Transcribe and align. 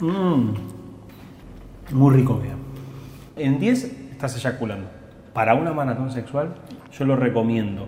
Mm. 0.00 0.54
Muy 1.92 2.16
rico, 2.16 2.40
vea. 2.40 2.54
En 3.36 3.58
10 3.58 3.84
estás 4.12 4.36
eyaculando. 4.36 4.88
Para 5.32 5.54
una 5.54 5.72
maratón 5.72 6.10
sexual, 6.10 6.54
yo 6.92 7.04
lo 7.04 7.16
recomiendo. 7.16 7.86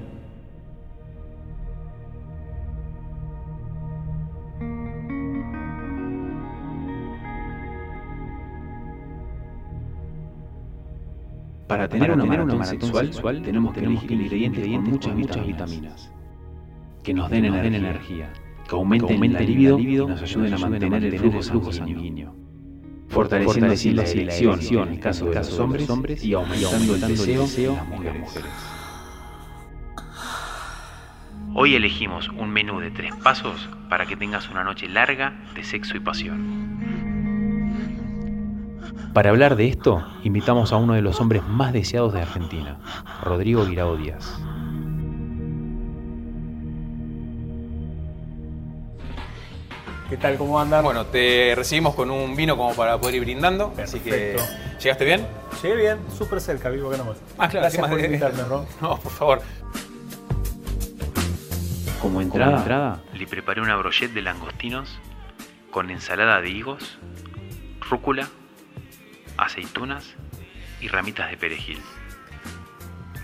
Para 11.66 11.88
tener, 11.88 12.10
una, 12.10 12.24
maratón 12.26 12.64
sexual, 12.66 13.40
tenemos 13.42 13.72
que 13.72 13.80
elegir 13.80 14.12
ingredientes, 14.12 14.66
con 14.66 14.90
muchas, 14.90 15.14
muchas 15.14 15.46
vitaminas. 15.46 16.12
Que 17.02 17.14
nos 17.14 17.30
den, 17.30 17.46
energía, 17.46 18.30
que 18.72 18.76
aumenten, 18.76 19.36
el 19.36 19.46
libido 19.46 19.78
y 19.78 19.96
nos 19.96 20.22
ayuden 20.22 20.54
a 20.54 20.58
mantener 20.58 21.04
el 21.04 21.18
flujo, 21.18 21.72
sanguíneo. 21.72 22.34
Fortaleciendo 23.08 23.72
así 23.72 23.92
la 23.92 24.06
selección 24.06 24.88
en 24.88 24.94
el 24.94 25.00
caso 25.00 25.26
de 25.26 25.34
los 25.34 25.58
hombres, 25.58 26.24
y 26.24 26.32
aumentando 26.32 26.94
el 26.94 27.00
deseo 27.00 27.46
de 27.46 27.66
las 27.66 27.88
mujeres. 27.88 28.40
Hoy 31.54 31.74
elegimos 31.74 32.30
un 32.30 32.50
menú 32.50 32.80
de 32.80 32.90
tres 32.90 33.14
pasos 33.16 33.68
para 33.90 34.06
que 34.06 34.16
tengas 34.16 34.48
una 34.48 34.64
noche 34.64 34.88
larga 34.88 35.34
de 35.54 35.64
sexo 35.64 35.98
y 35.98 36.00
pasión. 36.00 36.72
Para 39.12 39.28
hablar 39.28 39.56
de 39.56 39.68
esto, 39.68 40.02
invitamos 40.22 40.72
a 40.72 40.76
uno 40.76 40.94
de 40.94 41.02
los 41.02 41.20
hombres 41.20 41.42
más 41.46 41.74
deseados 41.74 42.14
de 42.14 42.22
Argentina, 42.22 42.78
Rodrigo 43.22 43.66
Guirao 43.66 43.98
Díaz. 43.98 44.42
¿Qué 50.12 50.18
tal? 50.18 50.36
¿Cómo 50.36 50.60
andan? 50.60 50.84
Bueno, 50.84 51.06
te 51.06 51.54
recibimos 51.56 51.94
con 51.94 52.10
un 52.10 52.36
vino 52.36 52.54
como 52.54 52.74
para 52.74 52.98
poder 53.00 53.14
ir 53.14 53.22
brindando. 53.22 53.72
Así 53.82 53.98
que, 53.98 54.36
¿llegaste 54.78 55.06
bien? 55.06 55.26
Llegué 55.62 55.74
bien, 55.74 55.98
súper 56.14 56.38
cerca, 56.42 56.68
vivo 56.68 56.90
que 56.90 56.98
nomás. 56.98 57.16
Ah, 57.38 57.48
claro, 57.48 57.62
Gracias 57.62 57.80
más 57.80 57.90
por 57.90 57.98
de- 57.98 58.06
invitarme, 58.08 58.42
Ron. 58.44 58.66
No, 58.82 58.98
por 58.98 59.10
favor. 59.10 59.42
Como 62.02 62.20
entrada, 62.20 63.00
le 63.14 63.26
preparé 63.26 63.62
una 63.62 63.74
brochette 63.76 64.12
de 64.12 64.20
langostinos 64.20 64.98
con 65.70 65.88
ensalada 65.88 66.42
de 66.42 66.50
higos, 66.50 66.98
rúcula, 67.80 68.28
aceitunas 69.38 70.12
y 70.82 70.88
ramitas 70.88 71.30
de 71.30 71.38
perejil, 71.38 71.80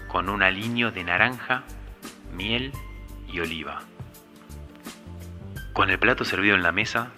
con 0.07 0.31
un 0.31 0.43
aliño 0.43 0.91
de 0.91 1.05
naranja, 1.05 1.65
miel 2.33 2.73
y 3.31 3.41
oliva. 3.41 3.83
Con 5.79 5.91
el 5.91 5.99
plato 6.01 6.25
servido 6.25 6.57
en 6.57 6.65
la 6.65 6.73
mesa, 6.73 7.13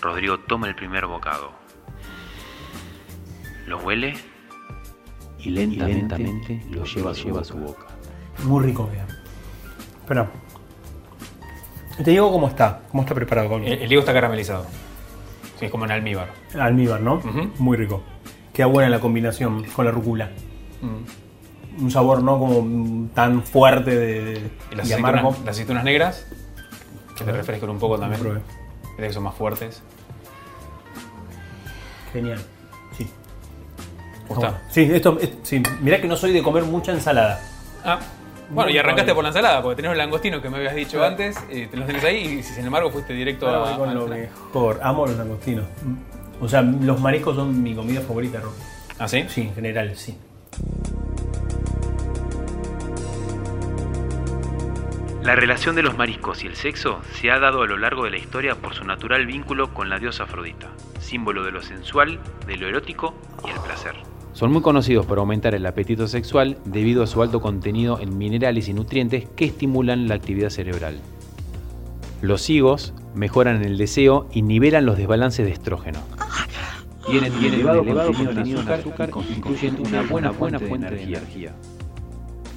Rodrigo 0.00 0.40
toma 0.40 0.66
el 0.66 0.74
primer 0.74 1.06
bocado. 1.06 1.52
Lo 3.68 3.78
huele 3.78 4.14
y 5.38 5.50
lentamente, 5.50 6.64
lo 6.68 6.82
lleva, 6.84 7.12
a 7.12 7.14
su 7.14 7.28
boca. 7.58 7.86
Muy 8.42 8.64
rico, 8.64 8.90
vea. 8.90 9.06
Espera. 10.00 10.28
Te 12.02 12.10
digo 12.10 12.32
cómo 12.32 12.48
está, 12.48 12.80
cómo 12.90 13.04
está 13.04 13.14
preparado 13.14 13.50
con 13.50 13.62
El, 13.62 13.74
el 13.74 13.92
higo 13.92 14.00
está 14.00 14.12
caramelizado. 14.12 14.66
Sí, 15.60 15.66
es 15.66 15.70
como 15.70 15.84
en 15.84 15.92
almíbar. 15.92 16.32
almíbar, 16.58 17.00
¿no? 17.00 17.20
Muy 17.60 17.76
rico. 17.76 18.02
Queda 18.52 18.66
buena 18.66 18.88
la 18.88 18.98
combinación 18.98 19.62
con 19.62 19.84
la 19.84 19.92
rúcula. 19.92 20.32
Un 21.78 21.88
sabor 21.92 22.20
no 22.24 22.36
como 22.40 22.62
mm, 22.62 23.10
tan 23.10 23.44
fuerte 23.44 23.94
de, 23.94 24.50
Y 24.72 24.74
las 24.74 24.90
y 24.90 24.92
aceitunas, 24.92 25.38
las 25.38 25.48
aceitunas 25.50 25.84
negras, 25.84 26.26
que 27.16 27.24
te 27.24 27.32
refrescan 27.32 27.70
un 27.70 27.78
poco 27.78 27.98
también. 27.98 28.20
Pruebe. 28.20 28.40
Creo 28.96 29.08
que 29.08 29.14
son 29.14 29.22
más 29.24 29.34
fuertes. 29.34 29.82
Genial. 32.12 32.40
Sí. 32.96 33.08
¿Gusta? 34.28 34.62
Sí, 34.70 34.88
esto, 34.92 35.18
es- 35.20 35.30
sí. 35.42 35.62
Mirá 35.80 36.00
que 36.00 36.08
no 36.08 36.16
soy 36.16 36.32
de 36.32 36.42
comer 36.42 36.64
mucha 36.64 36.92
ensalada. 36.92 37.40
Ah, 37.84 37.98
bueno, 38.50 38.70
y 38.70 38.76
arrancaste 38.78 39.14
por 39.14 39.22
la 39.24 39.30
ensalada, 39.30 39.62
porque 39.62 39.76
tenés 39.76 39.90
los 39.92 39.98
langostinos 39.98 40.42
que 40.42 40.50
me 40.50 40.58
habías 40.58 40.74
dicho 40.74 41.02
antes, 41.02 41.36
te 41.48 41.74
los 41.76 41.86
tenés 41.86 42.04
ahí, 42.04 42.38
y 42.38 42.42
sin 42.42 42.66
embargo 42.66 42.90
fuiste 42.90 43.14
directo 43.14 43.48
a. 43.48 43.76
con 43.76 43.88
al 43.88 43.94
lo 43.94 44.06
mejor. 44.06 44.78
Amo 44.82 45.06
los 45.06 45.16
langostinos. 45.16 45.64
O 46.40 46.48
sea, 46.48 46.60
los 46.60 47.00
mariscos 47.00 47.36
son 47.36 47.62
mi 47.62 47.74
comida 47.74 48.00
favorita, 48.02 48.40
Ron. 48.40 48.52
¿Ah, 48.98 49.08
sí? 49.08 49.24
Sí, 49.28 49.42
en 49.42 49.54
general, 49.54 49.96
sí. 49.96 50.16
La 55.24 55.36
relación 55.36 55.76
de 55.76 55.84
los 55.84 55.96
mariscos 55.96 56.42
y 56.42 56.48
el 56.48 56.56
sexo 56.56 56.98
se 57.12 57.30
ha 57.30 57.38
dado 57.38 57.62
a 57.62 57.66
lo 57.68 57.76
largo 57.76 58.04
de 58.04 58.10
la 58.10 58.18
historia 58.18 58.56
por 58.56 58.74
su 58.74 58.82
natural 58.82 59.24
vínculo 59.24 59.72
con 59.72 59.88
la 59.88 60.00
diosa 60.00 60.24
Afrodita, 60.24 60.70
símbolo 60.98 61.44
de 61.44 61.52
lo 61.52 61.62
sensual, 61.62 62.18
de 62.48 62.56
lo 62.56 62.66
erótico 62.66 63.14
y 63.46 63.50
el 63.50 63.60
placer. 63.60 63.94
Son 64.32 64.50
muy 64.50 64.62
conocidos 64.62 65.06
por 65.06 65.20
aumentar 65.20 65.54
el 65.54 65.64
apetito 65.64 66.08
sexual 66.08 66.58
debido 66.64 67.04
a 67.04 67.06
su 67.06 67.22
alto 67.22 67.40
contenido 67.40 68.00
en 68.00 68.18
minerales 68.18 68.68
y 68.68 68.74
nutrientes 68.74 69.28
que 69.36 69.44
estimulan 69.44 70.08
la 70.08 70.16
actividad 70.16 70.50
cerebral. 70.50 71.00
Los 72.20 72.50
higos 72.50 72.92
mejoran 73.14 73.62
el 73.64 73.78
deseo 73.78 74.28
y 74.32 74.42
nivelan 74.42 74.86
los 74.86 74.96
desbalances 74.96 75.46
de 75.46 75.52
estrógeno. 75.52 76.00
Tienen, 77.06 77.32
un 77.32 77.44
elevado, 77.44 77.84
contenido, 77.84 78.60
en 78.60 78.68
azúcar, 78.68 79.08
y 79.08 79.12
constituyen 79.12 79.86
una 79.86 80.02
buena, 80.02 80.30
buena 80.30 80.58
fuente 80.58 80.94
de 80.94 81.02
energía. 81.02 81.54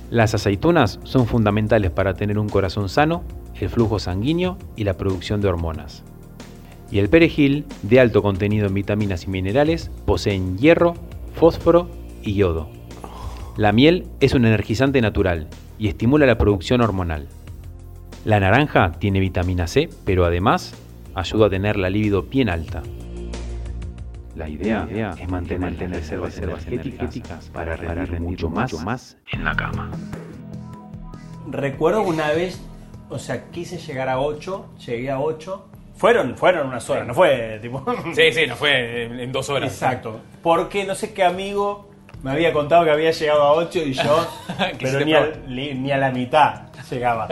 Las 0.09 0.35
aceitunas 0.35 0.99
son 1.03 1.25
fundamentales 1.25 1.91
para 1.91 2.13
tener 2.13 2.37
un 2.37 2.47
corazón 2.49 2.89
sano, 2.89 3.23
el 3.59 3.69
flujo 3.69 3.99
sanguíneo 3.99 4.57
y 4.75 4.83
la 4.83 4.95
producción 4.95 5.41
de 5.41 5.47
hormonas. 5.47 6.03
Y 6.91 6.99
el 6.99 7.09
perejil, 7.09 7.65
de 7.81 7.99
alto 7.99 8.21
contenido 8.21 8.67
en 8.67 8.73
vitaminas 8.73 9.23
y 9.23 9.29
minerales, 9.29 9.89
poseen 10.05 10.57
hierro, 10.57 10.93
fósforo 11.33 11.89
y 12.21 12.35
yodo. 12.35 12.69
La 13.57 13.71
miel 13.71 14.07
es 14.19 14.33
un 14.33 14.45
energizante 14.45 15.01
natural 15.01 15.47
y 15.79 15.87
estimula 15.87 16.25
la 16.25 16.37
producción 16.37 16.81
hormonal. 16.81 17.27
La 18.25 18.39
naranja 18.39 18.91
tiene 18.91 19.19
vitamina 19.19 19.67
C, 19.67 19.89
pero 20.03 20.25
además 20.25 20.75
ayuda 21.15 21.47
a 21.47 21.49
tener 21.49 21.77
la 21.77 21.89
libido 21.89 22.23
bien 22.23 22.49
alta. 22.49 22.83
La 24.35 24.49
idea, 24.49 25.15
es 25.17 25.29
mantener, 25.29 25.77
reservas, 25.89 26.37
energéticas 26.37 27.49
para 27.53 27.75
rendir 27.77 28.19
mucho 28.19 28.49
más, 28.49 29.17
en 29.31 29.45
la 29.45 29.55
cama. 29.55 29.91
Recuerdo 31.47 32.01
una 32.01 32.31
vez, 32.31 32.59
o 33.09 33.17
sea, 33.17 33.49
quise 33.51 33.77
llegar 33.77 34.09
a 34.09 34.19
8, 34.19 34.73
llegué 34.85 35.09
a 35.09 35.19
8. 35.19 35.69
Fueron, 35.95 36.35
fueron 36.37 36.67
unas 36.67 36.89
horas, 36.89 37.07
no 37.07 37.13
fue 37.13 37.59
tipo. 37.61 37.85
Sí, 38.13 38.33
sí, 38.33 38.45
no 38.47 38.57
fue 38.57 39.23
en, 39.23 39.31
dos 39.31 39.49
horas. 39.49 39.71
Exacto. 39.71 40.19
Porque 40.43 40.83
no 40.83 40.95
sé 40.95 41.13
qué 41.13 41.23
amigo 41.23 41.89
me 42.21 42.31
había 42.31 42.51
contado 42.51 42.83
que 42.83 42.91
había 42.91 43.11
llegado 43.11 43.41
a 43.41 43.53
8 43.53 43.79
y 43.85 43.93
yo, 43.93 44.27
pero 44.79 45.05
ni 45.05 45.13
a, 45.13 45.31
ni 45.47 45.91
a 45.91 45.97
la 45.97 46.11
mitad 46.11 46.73
llegaba. 46.89 47.27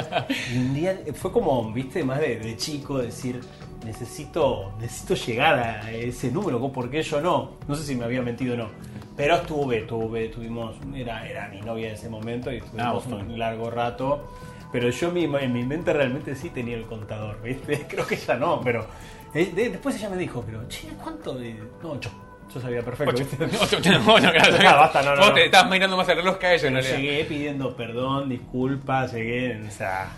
Y 0.54 0.58
un 0.58 0.74
día 0.74 1.00
fue 1.14 1.32
como, 1.32 1.72
viste, 1.72 2.04
más 2.04 2.20
de, 2.20 2.38
de 2.38 2.58
chico 2.58 2.98
decir, 3.00 3.42
necesito, 3.84 4.74
necesito 4.80 5.16
llegar 5.16 5.60
a 5.60 5.92
ese 5.92 6.32
número, 6.32 6.60
¿por 6.72 6.90
qué 6.90 7.02
yo 7.04 7.22
no? 7.22 7.52
No 7.68 7.76
sé 7.76 7.84
si 7.84 7.96
me 7.96 8.06
había 8.06 8.22
mentido 8.22 8.54
o 8.56 8.58
no. 8.58 8.68
Pero 9.16 9.36
estuve, 9.36 9.80
estuve, 9.80 10.30
tuvimos, 10.30 10.76
era, 10.96 11.28
era 11.30 11.48
mi 11.50 11.62
novia 11.62 11.90
en 11.90 11.94
ese 11.94 12.10
momento 12.10 12.52
y 12.52 12.58
estuvimos 12.58 13.06
bueno. 13.08 13.26
un 13.26 13.38
largo 13.40 13.70
rato. 13.70 14.32
Pero 14.72 14.90
yo 14.90 15.12
mi- 15.12 15.26
en 15.26 15.54
mi 15.54 15.64
mente 15.64 15.94
realmente 15.94 16.36
sí 16.36 16.50
tenía 16.50 16.76
el 16.76 16.86
contador, 16.86 17.40
¿viste? 17.44 17.86
Creo 17.90 18.08
que 18.08 18.16
ella 18.16 18.36
no, 18.36 18.60
pero... 18.62 18.88
eh, 19.36 19.52
de- 19.54 19.70
después 19.70 19.96
ella 19.98 20.10
me 20.10 20.18
dijo, 20.18 20.42
pero, 20.44 20.68
che, 20.68 20.88
¿cuánto? 21.02 21.36
de-?" 21.36 21.62
No, 21.84 21.92
ocho. 21.92 22.10
Yo 22.54 22.60
sabía 22.60 22.82
perfecto, 22.84 23.14
Ocho. 23.16 23.24
¿viste? 23.40 23.58
Ocho, 23.64 23.78
ocho, 23.80 23.92
no, 23.92 24.20
no, 24.20 24.32
claro, 24.32 24.58
Ah, 24.68 24.76
basta, 24.76 25.02
no, 25.02 25.12
no, 25.16 25.18
Vos 25.22 25.30
no. 25.30 25.34
te 25.36 25.46
estabas 25.46 25.72
mirando 25.72 25.96
más 25.98 26.08
el 26.10 26.18
reloj 26.18 26.38
que 26.38 26.46
a 26.48 26.54
ellos, 26.54 26.64
en 26.66 26.74
realidad. 26.74 26.98
llegué 26.98 27.26
pidiendo 27.26 27.76
perdón, 27.76 28.30
disculpas, 28.30 29.14
llegué, 29.14 29.60
o 29.68 29.72
sea, 29.72 30.12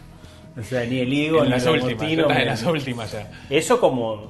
o 0.58 0.64
sea, 0.64 0.86
ni 0.86 1.00
el 1.00 1.14
higo, 1.14 1.40
En 1.40 1.46
ni 1.46 1.50
las 1.52 1.66
el 1.66 1.82
últimas, 1.84 2.12
en 2.38 2.46
las 2.46 2.64
últimas 2.64 3.12
ya. 3.12 3.32
Eso 3.50 3.80
como, 3.80 4.22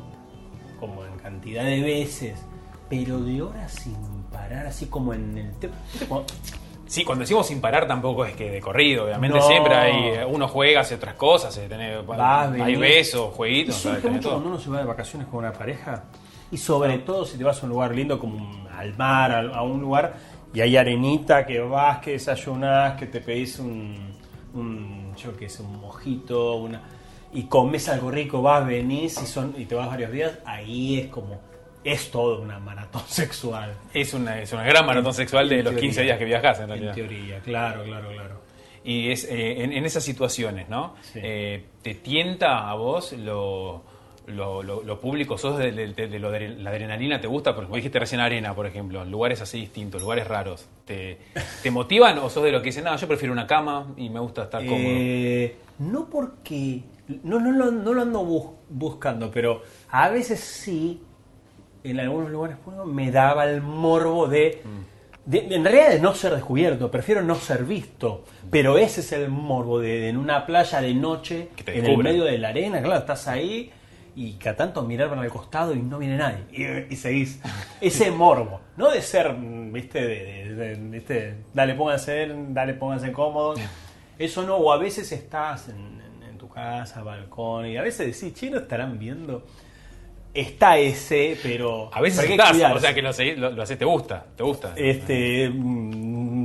como 0.80 1.06
en 1.06 1.18
cantidad 1.20 1.64
de 1.64 1.82
veces, 1.82 2.40
pero 2.90 3.20
de 3.20 3.42
horas 3.42 3.72
sin 3.74 3.96
parar, 4.32 4.66
así 4.68 4.88
como 4.88 5.14
en 5.14 5.38
el... 5.38 5.52
te- 5.54 5.70
¿viste 5.92 6.06
cuando 6.08 6.28
Sí, 6.88 7.04
cuando 7.04 7.24
decimos 7.24 7.48
sin 7.48 7.60
parar 7.62 7.88
tampoco 7.88 8.26
es 8.26 8.36
que 8.36 8.52
de 8.52 8.62
corrido, 8.62 9.06
obviamente 9.06 9.40
No. 9.40 9.48
siempre 9.48 9.74
hay 9.74 10.20
uno 10.30 10.48
juega, 10.48 10.82
hace 10.82 10.94
otras 10.96 11.16
cosas, 11.16 11.58
eh, 11.58 11.68
tenés- 11.68 12.06
Vas, 12.06 12.52
hay 12.62 12.76
besos, 12.76 13.34
jueguitos, 13.34 13.82
tenés 13.82 14.04
mucho 14.04 14.20
todo. 14.22 14.32
cuando 14.34 14.50
uno 14.50 14.60
se 14.60 14.70
va 14.70 14.78
de 14.80 14.86
vacaciones 14.86 15.28
con 15.28 15.40
una 15.40 15.52
pareja 15.52 16.04
y 16.52 16.58
sobre 16.58 17.00
todo 17.00 17.26
si 17.26 17.40
te 17.40 17.44
vas 17.44 17.60
a 17.62 17.66
un 17.66 17.72
lugar 17.72 17.94
lindo 17.96 18.20
como 18.20 18.68
al 18.78 18.96
mar, 18.96 19.32
a, 19.52 19.64
un 19.64 19.82
lugar 19.82 20.14
y 20.54 20.62
hay 20.62 20.78
arenita 20.78 21.44
que 21.44 21.60
vas, 21.60 21.98
que 22.00 22.12
desayunás, 22.12 22.94
que 23.00 23.08
te 23.08 23.20
pedís 23.20 23.58
un, 23.58 24.14
un 24.54 25.05
yo 25.16 25.36
qué 25.36 25.50
sé, 25.50 25.64
un 25.64 25.80
mojito, 25.80 26.56
una 26.56 26.82
y 27.34 27.44
comes 27.44 27.90
algo 27.90 28.12
rico, 28.12 28.42
vas, 28.42 28.66
venís 28.66 29.22
y 29.22 29.26
son 29.26 29.54
y 29.58 29.66
te 29.66 29.76
vas 29.76 29.88
varios 29.90 30.12
días, 30.12 30.40
ahí 30.46 31.00
es 31.00 31.08
como 31.08 31.40
es 31.84 32.10
todo 32.10 32.42
una 32.42 32.60
maratón 32.60 33.04
sexual. 33.08 33.74
Es 33.94 34.14
una, 34.14 34.42
es 34.42 34.52
una 34.54 34.64
gran 34.64 34.86
maratón 34.86 35.14
sexual 35.14 35.48
de 35.50 35.60
En 35.60 35.66
los 35.66 35.74
teoría. 35.74 35.90
15 35.90 36.02
días 36.04 36.18
que 36.18 36.26
viajas 36.26 36.58
en 36.58 36.64
En 36.64 36.70
realidad. 36.70 36.94
teoría, 36.94 37.40
claro, 37.40 37.84
claro, 37.84 38.10
claro. 38.12 38.42
Y 38.84 39.12
es 39.12 39.26
eh, 39.26 39.64
en, 39.64 39.74
en 39.74 39.86
esas 39.86 40.04
situaciones, 40.04 40.70
¿no? 40.70 40.96
Sí. 41.02 41.20
Eh, 41.22 41.66
¿Te 41.82 41.96
tienta 41.96 42.70
a 42.70 42.76
vos 42.76 43.14
lo, 43.14 43.84
lo, 44.28 44.64
lo- 44.64 44.84
lo 44.84 45.00
público? 45.00 45.38
¿Sos 45.38 45.58
de, 45.58 45.72
de- 45.72 45.94
de- 45.94 46.08
de 46.08 46.20
lo 46.20 46.32
de 46.32 46.50
la 46.50 46.70
adrenalina? 46.72 47.20
¿Te 47.22 47.28
gusta? 47.28 47.54
Porque 47.56 47.68
vos 47.70 47.76
dijiste 47.78 48.00
recién 48.00 48.22
arena, 48.22 48.54
por 48.56 48.66
ejemplo, 48.66 49.04
lugares 49.06 49.42
así 49.42 49.60
distintos, 49.60 50.02
lugares 50.02 50.28
raros. 50.28 50.68
¿Te, 50.86 51.20
te 51.64 51.72
motivan 51.72 52.18
o 52.20 52.30
sos 52.30 52.44
de 52.44 52.52
lo 52.52 52.60
que 52.62 52.66
dicen, 52.68 52.84
no, 52.86 52.96
yo 52.96 53.08
prefiero 53.08 53.34
una 53.34 53.48
cama 53.48 53.94
y 53.98 54.10
me 54.10 54.20
gusta 54.20 54.44
estar 54.44 54.66
cómodo? 54.66 54.82
Eh, 54.84 55.56
no 55.80 56.10
porque. 56.10 56.82
No, 57.24 57.40
no, 57.40 57.52
lo- 57.52 57.72
no 57.72 57.94
lo 57.94 58.02
ando 58.02 58.24
bus- 58.26 58.50
buscando, 58.70 59.30
pero 59.30 59.62
a 59.90 60.10
veces 60.10 60.40
sí, 60.40 61.02
en 61.84 62.00
algunos 62.00 62.32
lugares 62.32 62.58
públicos, 62.58 62.88
me 62.88 63.12
daba 63.12 63.46
el 63.46 63.62
morbo 63.62 64.28
de, 64.28 64.62
Mm. 64.64 65.30
de- 65.30 65.56
En 65.56 65.64
realidad 65.64 65.90
de 65.92 66.00
no 66.00 66.16
ser 66.16 66.34
descubierto, 66.34 66.90
prefiero 66.90 67.22
no 67.22 67.36
ser 67.36 67.64
visto. 67.64 68.24
Pero 68.50 68.80
ese 68.80 69.02
es 69.02 69.12
el 69.12 69.30
morbo 69.30 69.80
de, 69.80 70.00
de 70.00 70.10
en 70.10 70.18
una 70.18 70.48
playa 70.48 70.82
de 70.82 70.96
noche, 70.96 71.50
en 71.68 71.86
el 71.86 71.98
medio 72.00 72.24
de 72.24 72.40
la 72.40 72.50
arena, 72.50 72.82
claro, 72.82 73.02
estás 73.02 73.28
ahí. 73.28 73.72
Y 74.18 74.34
cada 74.34 74.56
tanto 74.56 74.82
mirar 74.82 75.10
para 75.10 75.24
el 75.24 75.30
costado 75.30 75.74
y 75.74 75.80
no 75.82 75.98
viene 76.00 76.16
nadie. 76.18 76.46
Y, 76.52 76.94
y 76.94 76.96
seguís. 76.96 77.42
Ese 77.82 78.12
morbo. 78.12 78.62
No 78.78 78.90
de 78.90 79.02
ser, 79.02 79.34
mm, 79.34 79.74
viste, 79.74 80.00
de, 80.06 80.26
de- 80.26 80.56
de- 80.56 80.76
viste, 80.76 81.36
dale, 81.54 81.74
pónganse, 81.76 82.30
dale, 82.50 82.74
pónganse 82.76 83.12
cómodos. 83.12 83.60
Eso 84.18 84.44
no, 84.44 84.56
o 84.56 84.72
a 84.72 84.78
veces 84.78 85.12
estás 85.12 85.68
en, 85.68 85.76
en- 85.76 86.24
en 86.30 86.38
tu 86.38 86.48
casa, 86.48 87.04
balcón, 87.04 87.66
y 87.68 87.76
a 87.76 87.82
veces 87.82 88.20
decís, 88.20 88.40
che, 88.40 88.50
no 88.50 88.60
estarán 88.60 88.98
viendo. 88.98 89.46
Está 90.34 90.78
ese, 90.78 91.38
pero. 91.42 91.90
A 91.94 92.02
veces 92.02 92.20
estás, 92.34 92.52
o 92.76 92.80
sea 92.80 92.94
que 92.94 93.02
lo, 93.02 93.12
lo, 93.38 93.52
lo 93.56 93.64
haces, 93.64 93.78
te 93.80 93.86
gusta, 93.86 94.26
te 94.36 94.44
gusta. 94.44 94.74
Este. 94.76 95.50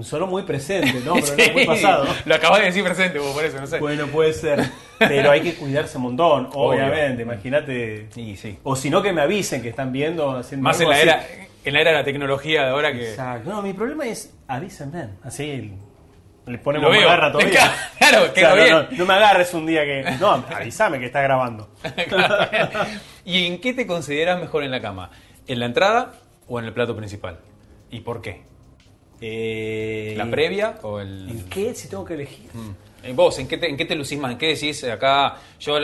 Solo 0.03 0.27
muy 0.27 0.43
presente, 0.43 1.01
¿no? 1.05 1.15
Pero 1.15 1.27
Sí, 1.37 1.43
no 1.49 1.53
muy 1.55 1.67
pasado. 1.67 2.07
Lo 2.25 2.35
acabas 2.35 2.61
de 2.61 2.67
decir 2.67 2.85
presente, 2.85 3.19
vos, 3.19 3.33
por 3.35 3.45
eso, 3.45 3.61
no 3.61 3.67
sé. 3.67 3.79
Bueno, 3.79 4.07
puede 4.09 4.33
ser. 4.33 4.65
Pero 4.99 5.31
hay 5.31 5.41
que 5.41 5.55
cuidarse 5.55 5.97
un 5.99 6.05
montón, 6.05 6.49
obviamente. 6.55 7.23
Imagínate. 7.23 8.07
Sí, 8.11 8.37
sí. 8.37 8.59
O 8.63 8.77
si 8.77 8.91
no, 8.91 9.03
que 9.03 9.13
me 9.13 9.23
avisen 9.23 9.63
que 9.63 9.69
están 9.71 9.93
viendo. 9.93 10.37
Haciendo 10.37 10.65
Más 10.65 10.81
en 10.81 10.89
la, 10.89 10.95
así. 10.97 11.03
era, 11.03 11.25
en 11.65 11.73
la 11.75 11.81
era 11.81 11.91
de 11.91 11.97
la 11.99 12.05
tecnología 12.05 12.65
de 12.65 12.71
ahora 12.71 12.93
que... 12.93 13.11
Exacto. 13.11 13.51
No, 13.51 13.63
mi 13.63 13.73
problema 13.73 14.07
es 14.07 14.33
avísenme. 14.49 15.09
Así 15.25 15.47
le 16.47 16.53
Lo 16.57 16.63
ponemos 16.63 16.91
veo. 16.91 17.09
garra 17.09 17.31
todavía. 17.33 17.73
Claro, 17.99 18.33
que 18.33 18.45
O 18.45 18.49
sea, 18.49 18.51
lo 18.51 18.57
no, 18.57 18.63
bien. 18.65 18.87
no, 18.93 18.99
no 18.99 19.07
me 19.07 19.15
agarres 19.15 19.55
un 19.55 19.67
día 19.67 19.85
que. 19.85 20.03
No, 20.19 20.45
avísame 20.53 20.99
que 20.99 21.07
estás 21.07 21.23
grabando. 21.23 21.71
¿Y 23.25 23.47
en 23.47 23.61
qué 23.61 23.73
te 23.73 23.87
consideras 23.87 24.41
mejor 24.41 24.65
en 24.65 24.71
la 24.73 24.81
cama? 24.81 25.11
¿En 25.47 25.61
la 25.61 25.67
entrada 25.67 26.13
o 26.49 26.59
en 26.59 26.65
el 26.65 26.73
plato 26.73 26.97
principal? 26.97 27.39
¿Y 27.91 28.01
por 28.01 28.21
qué? 28.21 28.43
Eh, 29.21 30.15
¿La 30.17 30.31
previa 30.31 30.79
o 30.83 30.99
el...? 31.01 31.29
¿En 31.29 31.45
qué? 31.49 31.75
Si 31.75 31.89
tengo 31.89 32.05
que 32.05 32.15
elegir. 32.15 32.49
Mm. 32.55 32.71
¿En 33.07 33.17
¿Vos, 33.17 33.39
en 33.39 33.49
qué, 33.49 33.59
te, 33.59 33.69
en 33.69 33.77
qué 33.77 33.85
te 33.85 33.95
lucís 33.95 34.19
más? 34.19 34.33
¿En 34.33 34.39
qué 34.39 34.49
decís 34.49 34.83
acá? 34.85 35.37
Yo 35.59 35.77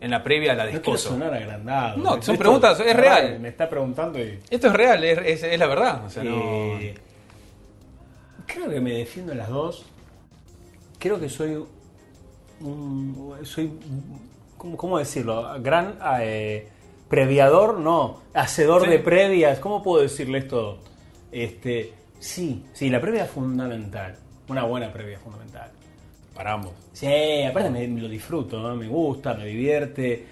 en 0.00 0.10
la 0.10 0.22
previa 0.22 0.54
la 0.54 0.64
No 0.64 0.70
quiero 0.70 0.82
descoso. 0.92 1.08
sonar 1.10 1.34
agrandado. 1.34 1.96
No, 1.98 2.14
Esto- 2.14 2.26
son 2.26 2.36
preguntas, 2.36 2.80
es 2.80 2.94
real. 2.96 3.40
Me 3.40 3.48
está 3.48 3.68
preguntando 3.68 4.18
y. 4.18 4.38
Esto 4.50 4.68
es 4.68 4.72
real, 4.72 5.02
es, 5.04 5.18
es- 5.24 5.42
es 5.44 5.58
la 5.58 5.66
verdad. 5.66 6.04
O 6.04 6.10
sea, 6.10 6.22
no- 6.24 6.78
Eh, 6.78 6.94
creo 8.46 8.68
que 8.70 8.80
me 8.80 8.92
defiendo 8.92 9.32
en 9.32 9.38
las 9.38 9.48
dos. 9.48 9.84
Creo 10.98 11.18
que 11.20 11.28
soy 11.28 11.62
un. 12.60 13.34
Soy. 13.44 13.70
¿Cómo, 14.56 14.76
cómo 14.76 14.98
decirlo? 14.98 15.48
Gran 15.60 15.98
eh, 16.20 16.68
previador, 17.08 17.78
no. 17.78 18.22
Hacedor 18.34 18.84
Sí. 18.84 18.90
de 18.90 18.98
previas. 18.98 19.58
¿Cómo 19.58 19.82
puedo 19.82 20.02
decirle 20.02 20.38
esto? 20.38 20.78
Este. 21.32 21.92
Sí, 22.18 22.64
sí, 22.72 22.90
la 22.90 23.00
previa 23.00 23.24
es 23.24 23.30
fundamental. 23.30 24.16
Una 24.48 24.64
buena 24.64 24.92
previa 24.92 25.16
es 25.16 25.22
fundamental. 25.22 25.70
Para 26.34 26.52
ambos. 26.52 26.72
Sí, 26.92 27.42
aparte 27.48 27.70
me, 27.70 27.86
me 27.88 28.00
lo 28.00 28.08
disfruto, 28.08 28.60
¿no? 28.60 28.74
me 28.76 28.88
gusta, 28.88 29.34
me 29.34 29.44
divierte. 29.46 30.26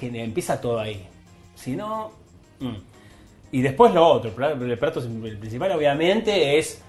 Empieza 0.00 0.60
todo 0.60 0.78
ahí. 0.78 1.06
Si 1.54 1.74
no. 1.76 2.12
mm. 2.60 2.76
Y 3.52 3.62
después 3.62 3.92
lo 3.92 4.06
otro, 4.06 4.30
el 4.30 4.36
plato- 4.36 4.64
el 4.64 5.38
principal 5.38 5.72
obviamente 5.72 6.56
es, 6.58 6.80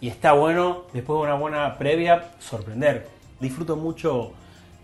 y 0.00 0.08
está 0.08 0.32
bueno, 0.34 0.82
después 0.92 1.18
de 1.18 1.22
una 1.22 1.34
buena 1.34 1.78
previa, 1.78 2.32
sorprender. 2.38 3.08
Disfruto 3.40 3.76
mucho 3.76 4.32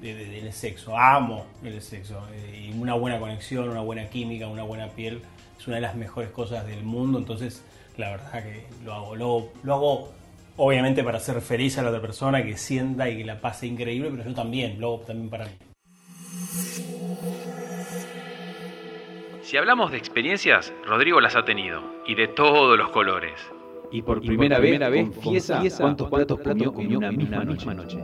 de- 0.01 0.15
de- 0.15 0.25
del 0.43 0.53
sexo, 0.55 0.97
amo 0.97 1.45
el 1.63 1.83
sexo. 1.83 2.23
eh, 2.33 2.71
Y 2.73 2.79
una 2.81 2.95
buena 2.95 3.21
conexión, 3.21 3.69
una 3.69 3.83
buena 3.83 4.09
química, 4.09 4.49
una 4.49 4.63
buena 4.63 4.89
piel, 4.89 5.21
es 5.59 5.67
una 5.67 5.77
de 5.77 5.83
las 5.83 5.95
mejores 5.97 6.31
cosas 6.31 6.67
del 6.67 6.83
mundo. 6.83 7.19
Entonces, 7.19 7.63
la 7.99 8.11
verdad 8.11 8.43
que 8.43 8.65
lo 8.85 8.95
hago. 8.95 9.17
Lo, 9.17 9.49
lo 9.63 9.75
hago 9.75 10.09
obviamente 10.57 11.05
para 11.05 11.19
hacer 11.19 11.41
feliz 11.41 11.79
a 11.79 11.83
la 11.83 11.91
otra 11.91 12.01
persona, 12.01 12.43
que 12.43 12.57
sienta 12.57 13.09
y 13.09 13.19
que 13.19 13.25
la 13.25 13.41
pase 13.41 13.67
increíble, 13.67 14.11
pero 14.11 14.25
yo 14.25 14.35
también, 14.35 14.81
lo 14.81 14.95
hago 14.95 14.99
también 15.01 15.31
para 15.31 15.45
mí. 15.45 15.53
Si 19.43 19.57
hablamos 19.57 19.91
de 19.91 19.99
experiencias, 19.99 20.73
Rodrigo 20.85 21.21
las 21.21 21.35
ha 21.37 21.45
tenido, 21.45 21.83
y 22.07 22.15
de 22.15 22.29
todos 22.29 22.77
los 22.77 22.91
colores. 22.91 23.41
Y 23.91 24.03
por 24.03 24.21
primera, 24.21 24.59
vez, 24.59 24.79
confiesa, 25.15 25.63
cuántos 25.79 26.11
platos 26.11 26.41
comió 26.41 26.75
en 26.79 26.97
una 26.97 27.11
misma 27.11 27.45
noche. 27.45 27.99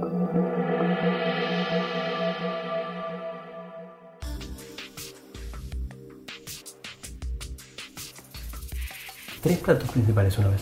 Tres 9.45 9.59
platos 9.59 9.89
principales 9.91 10.37
una 10.39 10.49
vez. 10.49 10.61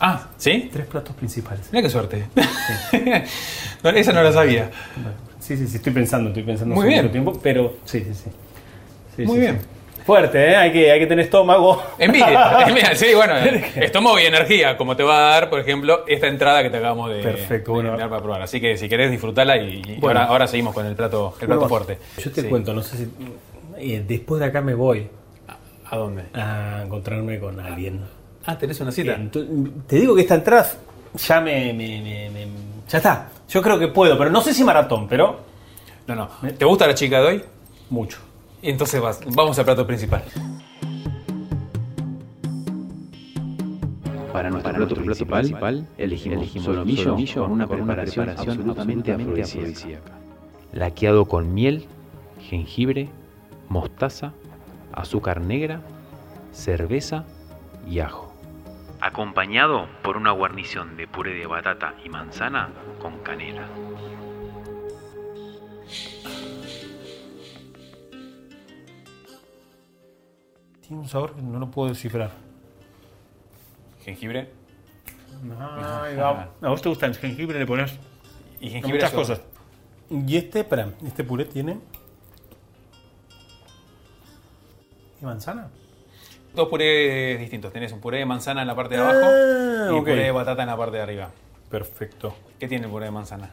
Ah, 0.00 0.28
¿sí? 0.36 0.68
Tres 0.72 0.86
platos 0.86 1.14
principales. 1.16 1.68
Mira 1.72 1.82
qué 1.82 1.90
suerte. 1.90 2.26
No, 3.82 3.90
esa 3.90 4.12
no 4.12 4.22
la 4.22 4.32
sabía. 4.32 4.70
Sí, 5.38 5.56
sí, 5.58 5.66
sí, 5.66 5.76
estoy 5.76 5.92
pensando, 5.92 6.28
estoy 6.30 6.42
pensando 6.42 6.74
Muy 6.74 6.84
hace 6.84 6.88
bien. 6.88 7.02
mucho 7.02 7.12
tiempo, 7.12 7.40
pero 7.42 7.74
sí, 7.84 8.00
sí, 8.00 8.14
sí. 8.14 8.30
Sí, 9.16 9.22
Muy 9.26 9.34
sí, 9.36 9.40
bien. 9.40 9.58
sí. 9.60 9.66
Fuerte, 10.06 10.50
¿eh? 10.52 10.56
Hay 10.56 10.72
que, 10.72 10.90
hay 10.90 10.98
que 11.00 11.06
tener 11.06 11.24
estómago. 11.26 11.82
Envidia, 11.98 12.62
envidia, 12.66 12.94
sí, 12.96 13.14
bueno, 13.14 13.34
estómago 13.76 14.18
y 14.18 14.24
energía, 14.24 14.76
como 14.76 14.96
te 14.96 15.02
va 15.02 15.18
a 15.18 15.30
dar, 15.40 15.50
por 15.50 15.60
ejemplo, 15.60 16.04
esta 16.08 16.26
entrada 16.28 16.62
que 16.62 16.70
te 16.70 16.78
acabamos 16.78 17.10
de, 17.10 17.22
Perfecto, 17.22 17.72
de 17.76 17.82
bueno. 17.90 17.96
para 18.08 18.22
probar. 18.22 18.42
Así 18.42 18.60
que 18.60 18.76
si 18.78 18.88
querés 18.88 19.10
disfrutarla 19.10 19.56
y, 19.58 19.82
y 19.86 19.94
Bueno. 20.00 20.20
ahora, 20.20 20.24
ahora 20.32 20.46
seguimos 20.46 20.74
con 20.74 20.84
el 20.86 20.94
plato, 20.96 21.34
el 21.40 21.46
plato 21.46 21.60
Bueno, 21.60 21.68
fuerte. 21.68 21.98
Yo 22.22 22.30
te 22.32 22.42
Sí. 22.42 22.48
cuento, 22.48 22.72
no 22.74 22.82
sé 22.82 22.96
si. 22.96 23.08
eh, 23.78 24.02
después 24.06 24.40
de 24.40 24.46
acá 24.46 24.60
me 24.62 24.74
voy 24.74 25.08
¿A 25.90 25.96
dónde? 25.96 26.22
a 26.34 26.82
encontrarme 26.84 27.38
con 27.38 27.60
alguien. 27.60 28.00
Ah, 28.46 28.58
tenés 28.58 28.80
una 28.80 28.92
cita. 28.92 29.18
Te 29.86 29.96
digo 29.96 30.14
que 30.14 30.22
esta 30.22 30.34
entrada 30.34 30.66
ya 31.16 31.40
me, 31.40 31.72
me- 31.72 32.00
me- 32.02 32.30
me- 32.30 32.46
Ya 32.88 32.98
está. 32.98 33.28
Yo 33.48 33.62
creo 33.62 33.78
que 33.78 33.88
puedo, 33.88 34.18
pero 34.18 34.30
no 34.30 34.40
sé 34.42 34.52
si 34.52 34.62
maratón, 34.64 35.08
pero. 35.08 35.40
No, 36.06 36.14
no. 36.14 36.28
¿Te 36.58 36.64
gusta 36.64 36.86
la 36.86 36.94
chica 36.94 37.20
de 37.20 37.26
hoy? 37.26 37.44
Mucho. 37.90 38.18
Y 38.60 38.70
entonces 38.70 39.00
vas- 39.00 39.20
vamos 39.34 39.58
al 39.58 39.64
plato 39.64 39.86
principal. 39.86 40.22
Para 44.32 44.50
nuestro 44.50 44.72
plato 44.72 44.94
principal, 45.26 45.86
elegimos, 45.96 46.48
solomillo, 46.64 47.42
con 47.44 47.52
una 47.52 47.66
preparación, 47.68 48.28
absolutamente 48.30 49.12
afrodisíaca. 49.12 50.12
Laqueado 50.72 51.24
con 51.26 51.54
miel, 51.54 51.86
jengibre, 52.40 53.08
mostaza, 53.68 54.32
azúcar 54.92 55.40
negra, 55.40 55.80
cerveza 56.52 57.24
y 57.88 58.00
ajo. 58.00 58.33
Acompañado 59.14 59.86
por 60.02 60.16
una 60.16 60.32
guarnición 60.32 60.96
de 60.96 61.06
puré 61.06 61.34
de 61.34 61.46
batata 61.46 61.94
y 62.04 62.08
manzana 62.08 62.68
con 63.00 63.20
canela. 63.20 63.64
Tiene 70.80 71.00
un 71.00 71.08
sabor 71.08 71.36
que 71.36 71.42
no 71.42 71.60
lo 71.60 71.70
puedo 71.70 71.90
descifrar. 71.90 72.32
Jengibre 74.02 74.50
Ay, 75.60 76.16
va. 76.16 76.50
A 76.60 76.68
vos 76.70 76.82
te 76.82 76.88
gusta 76.88 77.06
el 77.06 77.14
jengibre, 77.14 77.56
le 77.56 77.66
pones 77.66 77.96
y 78.58 78.68
jengibre 78.68 78.94
muchas 78.94 79.12
cosas. 79.12 79.42
Y 80.10 80.36
este, 80.36 80.58
espera, 80.58 80.88
este 81.06 81.22
puré 81.22 81.44
tiene. 81.44 81.78
¿Y 85.22 85.24
manzana? 85.24 85.70
Dos 86.54 86.68
purés 86.68 87.38
distintos. 87.38 87.72
Tenés 87.72 87.92
un 87.92 88.00
puré 88.00 88.18
de 88.18 88.26
manzana 88.26 88.62
en 88.62 88.68
la 88.68 88.74
parte 88.76 88.94
de 88.94 89.00
Ah, 89.00 89.10
abajo 89.10 89.92
y 89.92 89.98
un 89.98 90.04
puré 90.04 90.22
de 90.24 90.30
batata 90.30 90.62
en 90.62 90.68
la 90.68 90.76
parte 90.76 90.96
de 90.96 91.02
arriba. 91.02 91.30
Perfecto. 91.68 92.36
¿Qué 92.60 92.68
tiene 92.68 92.86
el 92.86 92.90
puré 92.90 93.06
de 93.06 93.10
manzana? 93.10 93.50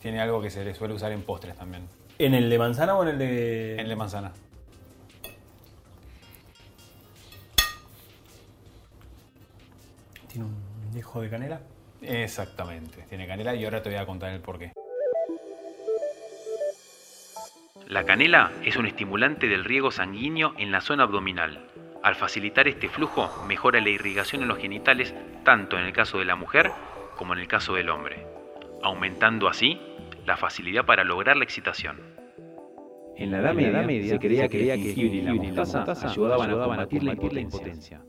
Tiene 0.00 0.20
algo 0.20 0.40
que 0.40 0.50
se 0.50 0.64
le 0.64 0.74
suele 0.74 0.94
usar 0.94 1.12
en 1.12 1.22
postres 1.22 1.56
también. 1.56 1.86
¿En 2.18 2.34
el 2.34 2.48
de 2.48 2.58
manzana 2.58 2.96
o 2.96 3.02
en 3.02 3.08
el 3.10 3.18
de.? 3.18 3.74
En 3.74 3.80
el 3.80 3.88
de 3.88 3.96
manzana. 3.96 4.32
¿Tiene 10.28 10.46
un 10.46 10.54
dejo 10.92 11.20
de 11.20 11.30
canela? 11.30 11.60
Exactamente. 12.02 13.04
Tiene 13.08 13.26
canela 13.26 13.54
y 13.54 13.64
ahora 13.64 13.82
te 13.82 13.88
voy 13.90 13.98
a 13.98 14.06
contar 14.06 14.32
el 14.32 14.40
porqué. 14.40 14.72
La 17.86 18.04
canela 18.04 18.50
es 18.64 18.76
un 18.76 18.86
estimulante 18.86 19.46
del 19.46 19.64
riego 19.64 19.90
sanguíneo 19.90 20.54
en 20.56 20.72
la 20.72 20.80
zona 20.80 21.02
abdominal. 21.02 21.66
Al 22.02 22.14
facilitar 22.14 22.66
este 22.66 22.88
flujo, 22.88 23.30
mejora 23.46 23.80
la 23.80 23.90
irrigación 23.90 24.42
en 24.42 24.48
los 24.48 24.58
genitales 24.58 25.14
tanto 25.44 25.78
en 25.78 25.84
el 25.84 25.92
caso 25.92 26.18
de 26.18 26.24
la 26.24 26.34
mujer 26.34 26.72
como 27.16 27.34
en 27.34 27.40
el 27.40 27.46
caso 27.46 27.74
del 27.74 27.90
hombre, 27.90 28.26
aumentando 28.82 29.48
así 29.48 29.78
la 30.24 30.38
facilidad 30.38 30.86
para 30.86 31.04
lograr 31.04 31.36
la 31.36 31.44
excitación. 31.44 32.00
En 33.16 33.30
la 33.30 33.38
Edad 33.38 33.54
Media, 33.54 34.08
se 34.08 34.18
creía 34.18 34.48
que 34.48 34.72
el 34.72 34.80
jengibre 34.80 35.18
y 35.18 35.22
la 35.22 35.34
mostaza 35.34 36.08
ayudaban 36.08 36.50
a 36.50 36.64
combatir 36.64 37.02
la 37.02 37.40
impotencia. 37.40 38.02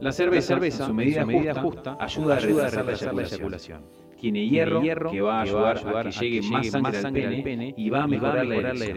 La 0.00 0.12
cerveza, 0.12 0.54
en 0.56 0.72
su 0.72 0.92
medida, 0.92 1.54
justa, 1.62 1.96
ayuda 2.00 2.36
a 2.36 2.40
retrasar 2.40 3.14
la 3.14 3.22
eyaculación. 3.22 4.03
Tiene 4.24 4.48
hierro, 4.48 5.10
que 5.10 5.20
va 5.20 5.40
a 5.40 5.42
ayudar 5.42 5.76
a 5.86 6.02
que 6.04 6.10
llegue 6.10 6.48
más 6.48 6.66
sangre 6.70 7.26
al 7.26 7.42
pene 7.42 7.74
y 7.76 7.90
va 7.90 8.04
a 8.04 8.06
mejorar 8.06 8.46
la 8.46 8.54
erección. 8.54 8.96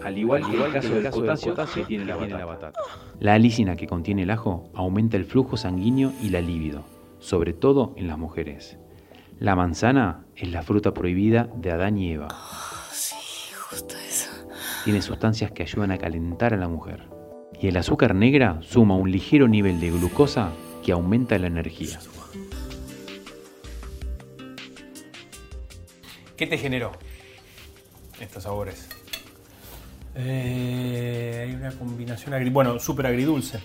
Al 0.00 0.16
igual 0.16 0.48
que 0.48 0.64
el 0.64 0.72
caso 0.72 0.94
del 0.94 1.10
potasio 1.10 1.54
que 1.74 1.84
tiene 1.84 2.04
la 2.04 2.44
batata. 2.44 2.78
La 3.18 3.34
alicina 3.34 3.74
que 3.74 3.88
contiene 3.88 4.22
el 4.22 4.30
ajo 4.30 4.70
aumenta 4.74 5.16
el 5.16 5.24
flujo 5.24 5.56
sanguíneo 5.56 6.12
y 6.22 6.28
la 6.28 6.40
libido, 6.40 6.84
sobre 7.18 7.52
todo 7.52 7.94
en 7.96 8.06
las 8.06 8.16
mujeres. 8.16 8.78
La 9.40 9.56
manzana 9.56 10.24
es 10.36 10.52
la 10.52 10.62
fruta 10.62 10.94
prohibida 10.94 11.48
de 11.56 11.72
Adán 11.72 11.98
y 11.98 12.12
Eva. 12.12 12.28
Sí, 12.92 13.16
justo 13.68 13.96
eso. 13.96 14.30
Tiene 14.84 15.02
sustancias 15.02 15.50
que 15.50 15.64
ayudan 15.64 15.90
a 15.90 15.98
calentar 15.98 16.54
a 16.54 16.58
la 16.58 16.68
mujer. 16.68 17.08
Y 17.60 17.66
el 17.66 17.76
azúcar 17.76 18.14
negra 18.14 18.60
suma 18.60 18.94
un 18.94 19.10
ligero 19.10 19.48
nivel 19.48 19.80
de 19.80 19.90
glucosa 19.90 20.52
que 20.84 20.92
aumenta 20.92 21.36
la 21.40 21.48
energía. 21.48 21.98
¿Qué 26.38 26.46
te 26.46 26.56
generó 26.56 26.92
estos 28.20 28.44
sabores? 28.44 28.88
Eh, 30.14 31.44
hay 31.48 31.54
una 31.54 31.70
combinación 31.72 32.32
agri 32.34 32.48
bueno, 32.50 32.78
súper 32.78 33.06
agridulce. 33.06 33.60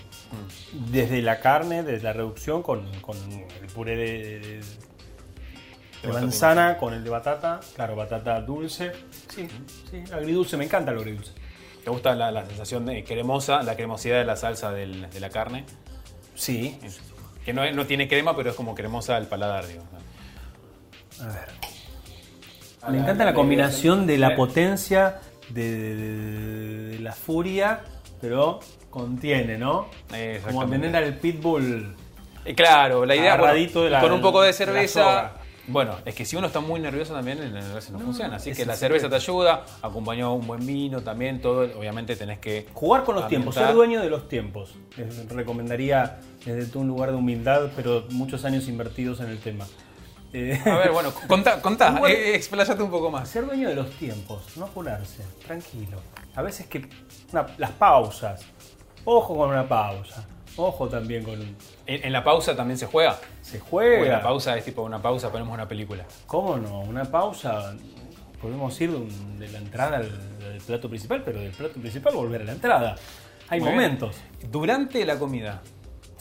Desde 0.90 1.22
la 1.22 1.40
carne, 1.40 1.82
desde 1.82 2.04
la 2.04 2.12
reducción 2.12 2.62
con, 2.62 2.90
con 3.00 3.16
el 3.32 3.66
puré 3.72 3.96
de, 3.96 4.12
de- 4.40 4.60
de 4.60 6.08
batata. 6.08 6.20
manzana, 6.20 6.76
con 6.76 6.92
el 6.94 7.02
de 7.02 7.10
batata. 7.10 7.60
Claro, 7.76 7.96
batata 7.96 8.40
dulce. 8.42 8.92
Sí, 9.34 9.48
sí, 9.90 10.04
agridulce, 10.12 10.56
me 10.56 10.64
encanta 10.64 10.92
lo 10.92 11.00
agridulce. 11.00 11.32
¿Te 11.82 11.90
gusta 11.90 12.14
la, 12.14 12.30
la 12.30 12.44
sensación 12.46 12.84
de 12.86 13.04
cremosa, 13.04 13.62
la 13.62 13.74
cremosidad 13.76 14.18
de 14.18 14.24
la 14.24 14.36
salsa 14.36 14.70
del- 14.72 15.08
de 15.10 15.20
la 15.20 15.30
carne? 15.30 15.64
Sí. 16.34 16.78
Que 17.44 17.52
no, 17.52 17.70
no 17.72 17.86
tiene 17.86 18.06
crema, 18.08 18.36
pero 18.36 18.50
es 18.50 18.56
como 18.56 18.74
cremosa 18.74 19.16
al 19.16 19.28
paladar, 19.28 19.66
digo. 19.66 19.82
A 21.20 21.26
ver. 21.26 21.48
Me 22.90 22.98
encanta 22.98 23.24
la 23.24 23.34
combinación 23.34 24.06
de 24.06 24.18
la 24.18 24.36
potencia, 24.36 25.20
de, 25.48 25.70
de- 25.70 25.94
de- 25.96 26.86
de 26.88 26.98
la 27.00 27.12
furia, 27.12 27.80
pero 28.20 28.60
contiene, 28.90 29.58
¿no? 29.58 29.86
Como 30.08 30.16
Exactamente. 30.20 30.86
tener 30.88 31.04
al 31.04 31.14
pitbull. 31.18 31.94
Eh, 32.44 32.54
Claro, 32.54 33.04
la 33.06 33.14
idea 33.16 33.32
bueno, 33.36 33.44
Agarradito 33.44 33.84
de 33.84 33.90
la- 33.90 34.00
con 34.00 34.12
un 34.12 34.20
poco 34.20 34.42
de 34.42 34.52
cerveza. 34.52 35.32
Bueno, 35.66 35.96
es 36.04 36.14
que 36.14 36.26
si 36.26 36.36
uno 36.36 36.46
está 36.48 36.60
muy 36.60 36.78
nervioso 36.78 37.14
también, 37.14 37.38
el 37.38 37.54
nervioso 37.54 37.90
no, 37.92 37.98
funciona. 38.00 38.36
Así 38.36 38.52
que 38.52 38.66
la 38.66 38.76
cerveza 38.76 39.08
te 39.08 39.14
ayuda, 39.16 39.64
acompañó 39.80 40.34
un 40.34 40.46
buen 40.46 40.66
vino 40.66 41.00
también, 41.00 41.40
todo. 41.40 41.62
Obviamente 41.78 42.16
tenés 42.16 42.38
que. 42.38 42.66
Jugar 42.74 43.02
con 43.04 43.14
los 43.14 43.28
tiempos, 43.28 43.54
ser 43.54 43.72
dueño 43.72 44.02
de 44.02 44.10
los 44.10 44.28
tiempos. 44.28 44.74
Les 44.98 45.26
recomendaría 45.30 46.18
desde 46.44 46.78
un 46.78 46.86
lugar 46.88 47.12
de 47.12 47.16
humildad, 47.16 47.70
pero 47.74 48.04
muchos 48.10 48.44
años 48.44 48.68
invertidos 48.68 49.20
en 49.20 49.28
el 49.30 49.38
tema. 49.38 49.64
Eh, 50.36 50.60
A 50.66 50.76
ver, 50.78 50.90
bueno, 50.90 51.12
contá, 51.28 51.62
contá, 51.62 51.94
Igual- 51.96 52.10
eh, 52.10 52.34
expláyate 52.34 52.82
un 52.82 52.90
poco 52.90 53.08
más. 53.10 53.28
ser 53.28 53.46
dueño 53.46 53.68
de 53.68 53.76
los 53.76 53.88
tiempos, 53.92 54.56
no 54.56 54.64
apurarse, 54.64 55.22
tranquilo. 55.46 55.98
A 56.34 56.42
veces 56.42 56.66
que 56.66 56.88
una- 57.32 57.46
las 57.56 57.70
pausas, 57.70 58.42
ojo 59.04 59.36
con 59.36 59.50
una 59.50 59.68
pausa, 59.68 60.26
ojo 60.56 60.88
también 60.88 61.22
con 61.24 61.34
un... 61.38 61.56
En, 61.86 62.04
en 62.04 62.12
la 62.12 62.24
pausa 62.24 62.56
también 62.56 62.76
se 62.78 62.86
juega. 62.86 63.16
Se 63.42 63.60
O 63.70 63.80
en 63.82 63.90
la 63.92 63.98
juega. 64.00 64.22
pausa 64.22 64.56
es 64.58 64.64
tipo 64.64 64.82
una 64.82 65.00
pausa, 65.00 65.30
ponemos 65.30 65.54
una 65.54 65.68
película. 65.68 66.04
¿Cómo 66.26 66.56
no? 66.56 66.80
Una 66.80 67.04
pausa, 67.04 67.74
podemos 68.42 68.80
ir 68.80 68.90
de, 68.90 68.96
un- 68.96 69.38
de 69.38 69.48
la 69.48 69.58
entrada 69.58 69.98
al, 69.98 70.04
al 70.52 70.58
plato 70.66 70.88
principal, 70.88 71.22
pero 71.24 71.38
del 71.38 71.52
plato 71.52 71.74
principal 71.80 72.12
volver 72.14 72.40
a 72.42 72.44
la 72.44 72.52
entrada. 72.52 72.96
Hay 73.50 73.60
Muy 73.60 73.68
bien. 73.68 73.82
momentos. 73.82 74.16
Durante 74.50 75.04
la 75.04 75.16
comida, 75.16 75.62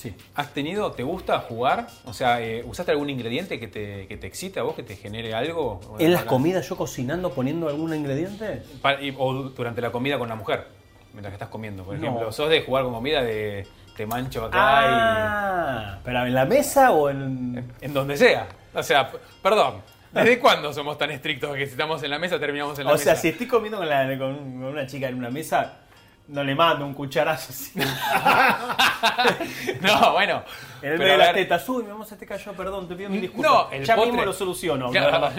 Sí. 0.04 0.14
¿has 0.36 0.54
tenido, 0.54 0.92
te 0.92 1.04
gusta 1.04 1.40
jugar? 1.40 1.88
O 2.06 2.14
sea, 2.14 2.42
eh, 2.42 2.62
¿usaste 2.66 2.92
algún 2.92 3.10
ingrediente 3.10 3.60
que 3.60 3.68
te, 3.68 4.06
que 4.08 4.18
te 4.18 4.28
excite 4.28 4.60
a 4.60 4.64
vos, 4.64 4.76
que 4.76 4.84
te 4.84 4.96
genere 4.98 5.34
algo? 5.34 5.80
¿En 5.98 6.12
las 6.12 6.24
comidas 6.26 6.68
yo 6.68 6.76
cocinando 6.76 7.32
poniendo 7.32 7.70
algún 7.70 7.94
ingrediente? 7.96 8.64
para- 8.82 9.02
y- 9.02 9.16
o 9.18 9.34
durante 9.50 9.80
la 9.82 9.92
comida 9.92 10.18
con 10.20 10.28
la 10.28 10.36
mujer, 10.36 10.68
mientras 11.14 11.32
que 11.32 11.36
estás 11.36 11.50
comiendo, 11.50 11.84
por 11.84 11.96
No. 11.98 12.02
ejemplo. 12.06 12.32
¿Sos 12.34 12.50
de 12.50 12.62
jugar 12.64 12.84
con 12.84 12.94
comida 12.94 13.22
de 13.24 13.66
te 13.96 14.06
mancho 14.06 14.44
acá 14.46 14.58
Ah, 14.60 16.00
pero 16.04 16.26
en 16.26 16.34
la 16.34 16.46
mesa 16.46 16.92
o 16.92 17.10
en... 17.10 17.72
y 17.82 17.86
en 17.86 17.94
donde 17.94 18.18
sea? 18.18 18.48
O 18.74 18.84
sea, 18.84 19.10
perdón. 19.42 19.82
¿Desde 20.12 20.38
cuándo 20.38 20.72
somos 20.74 20.96
tan 21.00 21.10
estrictos 21.10 21.56
que 21.56 21.66
si 21.66 21.72
estamos 21.72 22.04
en 22.04 22.12
la 22.12 22.20
mesa 22.20 22.40
terminamos 22.40 22.78
en 22.78 22.86
la 22.86 22.92
O 22.92 22.94
mesa? 22.94 23.04
sea, 23.06 23.16
si 23.16 23.30
estoy 23.30 23.48
comiendo 23.48 23.80
con, 23.80 23.90
la- 23.90 24.16
con 24.20 24.64
una 24.64 24.86
chica 24.86 25.08
en 25.10 25.16
una 25.16 25.32
mesa, 25.32 25.80
no 26.28 26.44
le 26.44 26.56
mando 26.56 26.86
un 26.86 26.94
cucharazo 26.94 27.52
así. 27.52 27.72
no, 29.82 30.14
bueno. 30.14 30.44
En 30.82 30.94
el 30.94 30.98
medio 31.00 31.12
de 31.14 31.18
las 31.18 31.28
ver, 31.28 31.36
tetas, 31.44 31.68
uy, 31.70 31.84
mi 31.84 31.90
mamá 31.90 32.06
se 32.06 32.16
te 32.16 32.26
cayó, 32.26 32.54
perdón, 32.54 32.88
te 32.88 32.96
pido 32.96 33.10
mil 33.10 33.22
disculpas. 33.22 33.52
No, 33.52 33.72
el 33.72 33.86
ya 33.86 33.96
postre- 33.96 34.06
mismo 34.08 34.26
lo 34.26 34.34
soluciono. 34.34 34.90
Claro. 34.90 35.30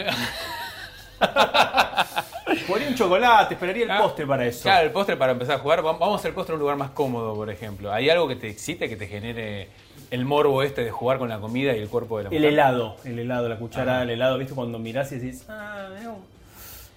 Pondría 2.66 2.88
un 2.90 2.94
chocolate, 2.94 3.54
esperaría 3.54 3.84
el 3.84 3.90
Ah, 3.90 3.98
postre 4.02 4.26
para 4.26 4.46
eso. 4.46 4.62
Claro, 4.62 4.86
el 4.86 4.92
postre 4.92 5.16
para 5.16 5.32
empezar 5.32 5.56
a 5.56 5.58
jugar. 5.58 5.84
Va- 5.84 5.92
Vamos 5.92 6.12
a 6.12 6.16
hacer 6.16 6.30
el 6.30 6.34
postre 6.34 6.52
en 6.52 6.56
un 6.56 6.60
lugar 6.60 6.76
más 6.76 6.90
cómodo, 6.90 7.34
por 7.34 7.50
ejemplo. 7.50 7.92
¿Hay 7.92 8.10
algo 8.10 8.28
que 8.28 8.36
te 8.36 8.48
excite, 8.48 8.88
que 8.88 8.96
te 8.96 9.06
genere 9.06 9.68
el 10.10 10.24
morbo 10.24 10.62
este 10.62 10.84
de 10.84 10.90
jugar 10.90 11.18
con 11.18 11.28
la 11.28 11.38
comida 11.40 11.74
y 11.74 11.80
el 11.80 11.88
cuerpo 11.88 12.18
de 12.18 12.24
la 12.24 12.28
El 12.30 12.36
mujer? 12.36 12.52
helado, 12.52 12.96
el 13.04 13.18
helado, 13.18 13.48
la 13.48 13.56
cuchara 13.56 14.00
del 14.00 14.10
helado, 14.10 14.38
¿viste? 14.38 14.54
Cuando 14.54 14.78
mirás 14.78 15.10
y 15.12 15.18
decís, 15.18 15.44
ah, 15.48 15.88
mirá, 15.98 16.14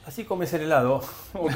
así 0.05 0.23
comes 0.25 0.51
el 0.53 0.63
helado. 0.63 1.01
ok. 1.33 1.55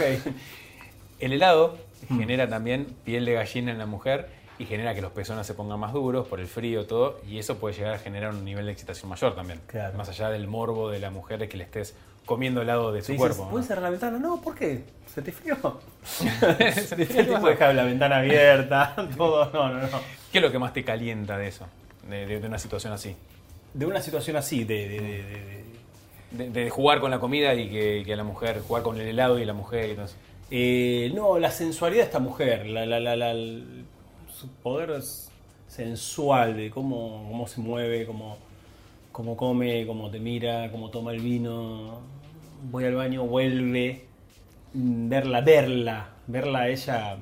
El 1.19 1.33
helado 1.33 1.77
Mm. 2.09 2.19
genera 2.19 2.49
también 2.49 2.87
piel 3.03 3.25
de 3.25 3.33
gallina 3.33 3.71
en 3.71 3.77
la 3.77 3.85
mujer 3.85 4.27
y 4.59 4.65
genera 4.65 4.93
que 4.93 5.01
los 5.01 5.11
pezones 5.11 5.47
se 5.47 5.53
pongan 5.53 5.79
más 5.79 5.93
duros 5.93 6.27
por 6.27 6.39
el 6.39 6.47
frío, 6.47 6.85
todo. 6.85 7.19
Y 7.27 7.39
eso 7.39 7.57
puede 7.57 7.75
llegar 7.75 7.93
a 7.95 7.99
generar 7.99 8.31
un 8.31 8.45
nivel 8.45 8.65
de 8.67 8.71
excitación 8.71 9.09
mayor 9.09 9.35
también. 9.35 9.59
Claro. 9.67 9.97
Más 9.97 10.07
allá 10.09 10.29
del 10.29 10.47
morbo 10.47 10.89
de 10.89 10.99
la 10.99 11.09
mujer 11.09 11.39
de 11.39 11.49
que 11.49 11.57
le 11.57 11.63
estés 11.63 11.95
comiendo 12.25 12.61
helado 12.61 12.91
de 12.91 13.01
su 13.01 13.11
Dices, 13.13 13.17
cuerpo. 13.19 13.45
¿no? 13.45 13.49
¿Puedes 13.51 13.67
cerrar 13.67 13.83
la 13.83 13.89
ventana? 13.89 14.19
No, 14.19 14.39
¿por 14.41 14.53
qué? 14.55 14.83
¿Se 15.07 15.21
te 15.23 15.31
frió? 15.31 15.57
Se 16.03 16.95
te 16.95 17.05
frío 17.07 17.25
Tipo 17.35 17.47
dejar 17.47 17.73
la 17.73 17.83
ventana 17.83 18.17
abierta, 18.17 18.93
todo, 19.17 19.49
no, 19.51 19.69
no, 19.73 19.81
no. 19.87 19.99
¿Qué 20.31 20.37
es 20.37 20.41
lo 20.43 20.51
que 20.51 20.59
más 20.59 20.73
te 20.73 20.83
calienta 20.83 21.37
de 21.39 21.47
eso? 21.47 21.65
De, 22.07 22.25
de- 22.27 22.39
de 22.39 22.47
una 22.47 22.59
situación 22.59 22.93
así. 22.93 23.15
De 23.73 23.85
una 23.87 24.01
situación 24.01 24.35
así, 24.37 24.63
de, 24.63 25.63
de- 26.31 26.69
jugar 26.69 26.99
con 27.01 27.09
la 27.11 27.19
comida 27.19 27.53
y 27.55 27.69
que, 27.69 28.03
que 28.05 28.13
a 28.13 28.15
la 28.15 28.23
mujer, 28.23 28.61
jugar 28.67 28.83
con 28.83 28.99
el 28.99 29.07
helado 29.07 29.39
y 29.39 29.45
la 29.45 29.53
mujer 29.53 29.89
y 29.89 29.93
todo 29.95 30.05
eso. 30.05 30.15
Eh, 30.51 31.11
no, 31.15 31.39
la 31.39 31.49
sensualidad 31.51 32.01
de 32.03 32.05
esta 32.07 32.19
mujer, 32.19 32.67
la, 32.67 32.85
la, 32.85 32.99
la, 33.15 33.33
su 34.27 34.49
poder 34.61 34.91
es 34.91 35.31
sensual 35.67 36.57
de 36.57 36.69
cómo, 36.69 37.25
cómo 37.29 37.47
se 37.47 37.61
mueve, 37.61 38.05
cómo, 38.05 38.37
cómo 39.11 39.37
come, 39.37 39.85
cómo 39.87 40.11
te 40.11 40.19
mira, 40.19 40.71
cómo 40.71 40.89
toma 40.91 41.11
el 41.13 41.21
vino. 41.21 42.01
Voy 42.71 42.85
al 42.85 42.95
baño, 42.95 43.25
vuelve. 43.25 44.07
Mm, 44.73 45.09
Verla, 45.09 45.41
verla, 45.41 46.09
verla 46.27 46.59
a 46.61 46.69
ella 46.69 47.17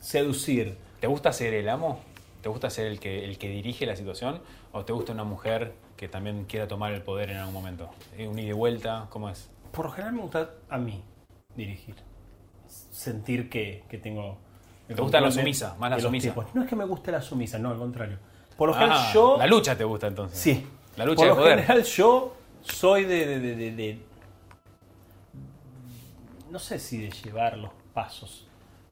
seducir. 0.00 0.76
¿Te 1.00 1.06
gusta 1.08 1.32
ser 1.32 1.54
el 1.54 1.68
amo? 1.68 2.00
¿Te 2.42 2.48
gusta 2.48 2.70
ser 2.70 2.86
el 2.88 3.00
que, 3.00 3.24
el 3.24 3.38
que 3.38 3.48
dirige 3.50 3.86
la 3.86 3.96
situación? 3.96 4.40
¿O 4.72 4.84
te 4.84 4.92
gusta 4.92 5.12
una 5.12 5.24
mujer 5.24 5.74
que 5.96 6.08
también 6.08 6.44
quiera 6.46 6.68
tomar 6.68 6.92
el 6.92 7.02
poder 7.02 7.30
en 7.30 7.38
algún 7.38 7.54
momento? 7.54 7.90
Eh, 8.18 8.28
¿Un 8.28 8.38
ida 8.38 8.50
y 8.50 8.52
vuelta? 8.52 9.06
¿Cómo 9.10 9.28
es? 9.30 9.50
Por 9.72 9.86
lo 9.86 9.92
general 9.92 10.14
me 10.14 10.22
gusta 10.22 10.50
a 10.68 10.78
mí 10.78 11.02
dirigir. 11.56 11.96
Sentir 12.90 13.48
que, 13.50 13.84
que 13.88 13.98
tengo. 13.98 14.38
¿Te 14.86 14.94
gusta 14.94 15.20
la 15.20 15.30
sumisa? 15.30 15.74
Más 15.78 15.90
la 15.90 16.00
sumisa. 16.00 16.34
No 16.54 16.62
es 16.62 16.68
que 16.68 16.76
me 16.76 16.84
guste 16.84 17.10
la 17.12 17.22
sumisa, 17.22 17.58
no, 17.58 17.70
al 17.70 17.78
contrario. 17.78 18.18
Por 18.56 18.68
lo 18.68 18.74
general 18.74 18.98
Ah, 19.00 19.10
yo. 19.12 19.36
La 19.38 19.46
lucha 19.46 19.76
te 19.76 19.84
gusta 19.84 20.06
entonces. 20.06 20.38
Sí. 20.38 20.66
La 20.96 21.04
lucha 21.04 21.20
Por 21.22 21.28
lo 21.28 21.36
poder. 21.36 21.60
general 21.62 21.82
yo 21.84 22.34
soy 22.62 23.04
de, 23.04 23.26
de- 23.26 23.40
de- 23.40 23.56
de- 23.56 23.72
de- 23.74 23.98
No 26.50 26.58
sé 26.58 26.78
si 26.78 26.98
de 26.98 27.10
llevar 27.10 27.58
los 27.58 27.70
pasos, 27.92 28.46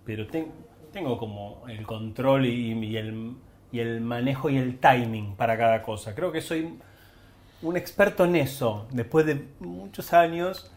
pero 0.05 0.27
ten- 0.27 0.51
tengo 0.93 1.17
como 1.19 1.62
el 1.69 1.87
control 1.87 2.47
y, 2.47 2.73
y 2.73 2.97
el, 2.97 3.35
y 3.71 3.79
el 3.81 4.01
manejo 4.01 4.51
y 4.51 4.57
el 4.57 4.79
timing 4.79 5.37
para 5.37 5.57
cada 5.57 5.83
cosa. 5.83 6.15
Creo 6.15 6.33
que 6.33 6.41
soy 6.41 6.77
un 7.62 7.77
experto 7.77 8.25
en 8.25 8.35
eso, 8.37 8.87
después 8.91 9.27
de 9.27 9.47
muchos 9.61 10.12
años, 10.12 10.73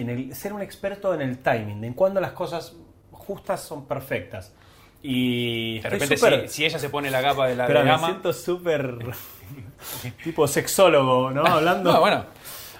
en 0.00 0.10
el 0.10 0.34
ser 0.34 0.52
un 0.52 0.62
experto 0.62 1.14
en 1.14 1.20
el 1.22 1.38
timing, 1.38 1.84
en 1.84 1.94
cuando 1.94 2.20
las 2.20 2.32
cosas 2.32 2.74
justas 3.10 3.60
son 3.62 3.86
perfectas. 3.86 4.54
Y 5.02 5.78
De 5.80 5.90
repente, 5.90 6.16
si, 6.16 6.48
si 6.48 6.64
ella 6.64 6.78
se 6.78 6.88
pone 6.90 7.10
la 7.10 7.22
capa 7.22 7.46
de 7.46 7.54
la 7.54 7.66
pero 7.66 7.80
de 7.80 7.84
me 7.84 7.90
gama. 7.92 8.08
siento 8.08 8.32
súper 8.32 8.98
tipo 10.24 10.48
sexólogo, 10.48 11.30
¿no? 11.30 11.44
Hablando. 11.46 11.92
No, 11.92 12.00
bueno. 12.00 12.24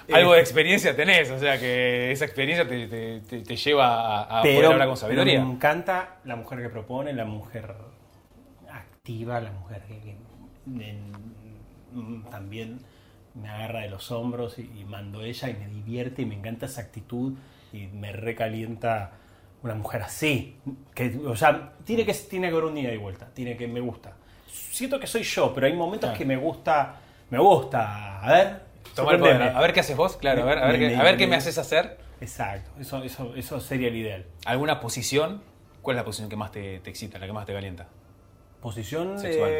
Eh, 0.07 0.13
Algo 0.15 0.33
de 0.33 0.39
experiencia 0.41 0.95
tenés, 0.95 1.29
o 1.29 1.37
sea 1.39 1.59
que 1.59 2.11
esa 2.11 2.25
experiencia 2.25 2.67
te, 2.67 2.87
te- 2.87 3.19
te- 3.21 3.41
te 3.41 3.55
lleva 3.55 4.23
a, 4.23 4.39
a 4.39 4.41
poder 4.41 4.65
hablar 4.65 4.79
con 4.87 4.95
pero 4.95 4.95
sabiduría. 4.95 5.39
me 5.45 5.51
encanta 5.51 6.17
la 6.25 6.35
mujer 6.35 6.61
que 6.63 6.69
propone, 6.69 7.13
la 7.13 7.25
mujer 7.25 7.75
activa, 8.71 9.39
la 9.39 9.51
mujer 9.51 9.83
que, 9.87 9.99
que, 9.99 10.17
en- 10.89 12.23
también 12.31 12.79
me 13.41 13.49
agarra 13.49 13.81
de 13.81 13.89
los 13.89 14.11
hombros 14.11 14.59
y, 14.59 14.69
y 14.79 14.85
mando 14.85 15.21
ella 15.23 15.49
y 15.49 15.53
me 15.53 15.67
divierte 15.67 16.21
y 16.21 16.25
me 16.25 16.35
encanta 16.35 16.65
esa 16.67 16.81
actitud 16.81 17.33
y 17.73 17.87
me 17.87 18.11
recalienta 18.11 19.11
una 19.63 19.75
mujer 19.75 20.01
así. 20.03 20.57
Que, 20.93 21.19
o 21.25 21.35
sea, 21.35 21.73
tiene 21.83 22.05
que, 22.05 22.13
tiene 22.13 22.47
que 22.47 22.53
haber 22.53 22.65
un 22.65 22.75
día 22.75 22.93
y 22.93 22.97
vuelta, 22.97 23.27
tiene 23.33 23.55
que 23.57 23.67
me 23.67 23.79
gusta. 23.79 24.13
Siento 24.47 24.99
que 24.99 25.07
soy 25.07 25.23
yo, 25.23 25.53
pero 25.53 25.67
hay 25.67 25.73
momentos 25.73 26.09
Claro. 26.09 26.17
que 26.17 26.25
me 26.25 26.37
gusta, 26.37 26.95
me 27.29 27.37
gusta. 27.39 28.19
A 28.21 28.31
ver, 28.31 28.61
Tomar 28.95 29.15
el 29.15 29.19
poder. 29.21 29.41
A 29.43 29.59
ver 29.61 29.73
qué 29.73 29.81
haces 29.81 29.95
vos, 29.95 30.17
claro, 30.17 30.41
a 30.43 30.45
ver, 30.45 30.57
a 30.57 30.67
ver, 30.67 30.73
Me- 30.73 30.79
qué, 30.89 30.95
me- 30.95 31.01
a 31.01 31.03
ver 31.03 31.17
qué 31.17 31.27
me- 31.27 31.35
haces 31.35 31.57
hacer. 31.57 31.97
Exacto, 32.21 32.71
eso, 32.79 33.03
eso, 33.03 33.35
eso 33.35 33.59
sería 33.59 33.87
el 33.89 33.95
ideal. 33.95 34.25
¿Alguna 34.45 34.79
posición? 34.79 35.41
¿Cuál 35.81 35.95
es 35.97 36.01
la 36.01 36.05
posición 36.05 36.29
que 36.29 36.35
más 36.35 36.51
te, 36.51 36.79
te 36.79 36.89
excita, 36.89 37.19
la 37.19 37.25
que 37.27 37.33
más 37.33 37.45
te 37.45 37.53
calienta? 37.53 37.87
Posición 38.61 39.19
Sexual. 39.19 39.51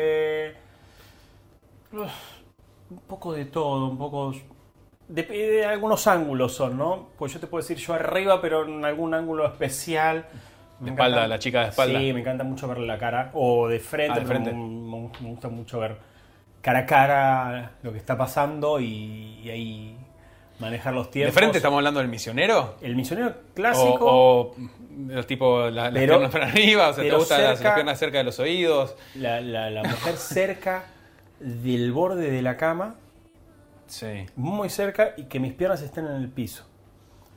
Un 2.90 3.00
poco 3.08 3.34
de 3.34 3.46
todo, 3.46 3.88
un 3.88 3.98
poco. 3.98 4.34
De, 5.08 5.24
de 5.24 5.66
algunos 5.66 6.06
ángulos 6.08 6.54
son, 6.54 6.78
¿no? 6.78 7.10
Pues 7.18 7.34
yo 7.34 7.40
te 7.40 7.48
puedo 7.48 7.62
decir 7.62 7.78
yo 7.78 7.94
arriba, 7.94 8.42
pero 8.42 8.66
en 8.66 8.84
algún 8.86 9.14
ángulo 9.14 9.46
especial. 9.46 10.26
De 10.80 10.92
espalda, 10.92 11.18
encanta- 11.18 11.28
la 11.28 11.40
chica 11.40 11.62
de 11.64 11.70
espalda. 11.70 12.00
Sí, 12.00 12.14
me 12.14 12.22
encanta 12.22 12.44
mucho 12.44 12.68
ver 12.68 12.78
la 12.80 12.98
cara. 12.98 13.32
O 13.34 13.68
de 13.68 13.80
frente, 13.80 14.18
Ah, 14.18 14.20
de 14.22 14.26
frente. 14.26 14.52
Me, 14.54 15.10
me 15.22 15.30
gusta 15.30 15.50
mucho 15.50 15.80
ver 15.80 15.98
cara 16.62 16.80
a 16.80 16.86
cara 16.86 17.72
lo 17.84 17.92
que 17.92 17.98
está 17.98 18.18
pasando 18.18 18.80
y, 18.80 19.40
y 19.44 19.50
ahí 19.50 19.98
manejar 20.60 20.94
los 20.94 21.08
¿De 21.08 21.12
tiempos. 21.14 21.36
frente 21.36 21.58
estamos 21.58 21.78
hablando 21.78 22.00
del 22.00 22.10
misionero? 22.10 22.76
El 22.82 22.96
misionero 22.96 23.34
clásico. 23.54 24.06
O, 24.06 24.42
o 24.52 24.56
el 25.12 25.26
tipo, 25.26 25.62
la- 25.70 25.86
las 25.86 25.94
Pero- 25.94 26.14
piernas 26.14 26.32
para 26.32 26.48
arriba, 26.48 26.90
o 26.90 26.94
sea, 26.94 27.04
¿te 27.04 27.16
gustan 27.16 27.42
las, 27.44 27.58
cerca- 27.58 27.70
las 27.70 27.76
piernas 27.76 28.00
cerca 28.00 28.18
de 28.20 28.24
los 28.26 28.40
oídos? 28.40 28.96
La, 29.16 29.42
la- 29.42 29.70
la 29.70 29.84
mujer 29.84 30.16
cerca 30.18 30.84
del 31.40 31.92
borde 31.92 32.30
de 32.32 32.42
la 32.42 32.58
cama, 32.58 32.96
Sí. 33.88 34.26
muy 34.36 34.70
cerca, 34.70 35.14
y 35.18 35.24
que 35.24 35.40
mis 35.40 35.54
piernas 35.54 35.82
estén 35.82 36.06
en 36.06 36.14
el 36.16 36.30
piso. 36.30 36.66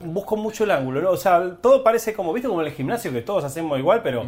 Busco 0.00 0.36
mucho 0.36 0.64
el 0.64 0.70
ángulo, 0.72 1.00
¿no? 1.00 1.10
O 1.10 1.16
sea, 1.16 1.56
todo 1.62 1.82
parece 1.84 2.12
como, 2.12 2.32
¿viste? 2.32 2.48
Como 2.48 2.60
en 2.60 2.66
el 2.68 2.72
gimnasio, 2.74 3.12
que 3.12 3.22
todos 3.22 3.44
hacemos 3.44 3.78
igual, 3.78 4.02
pero 4.02 4.24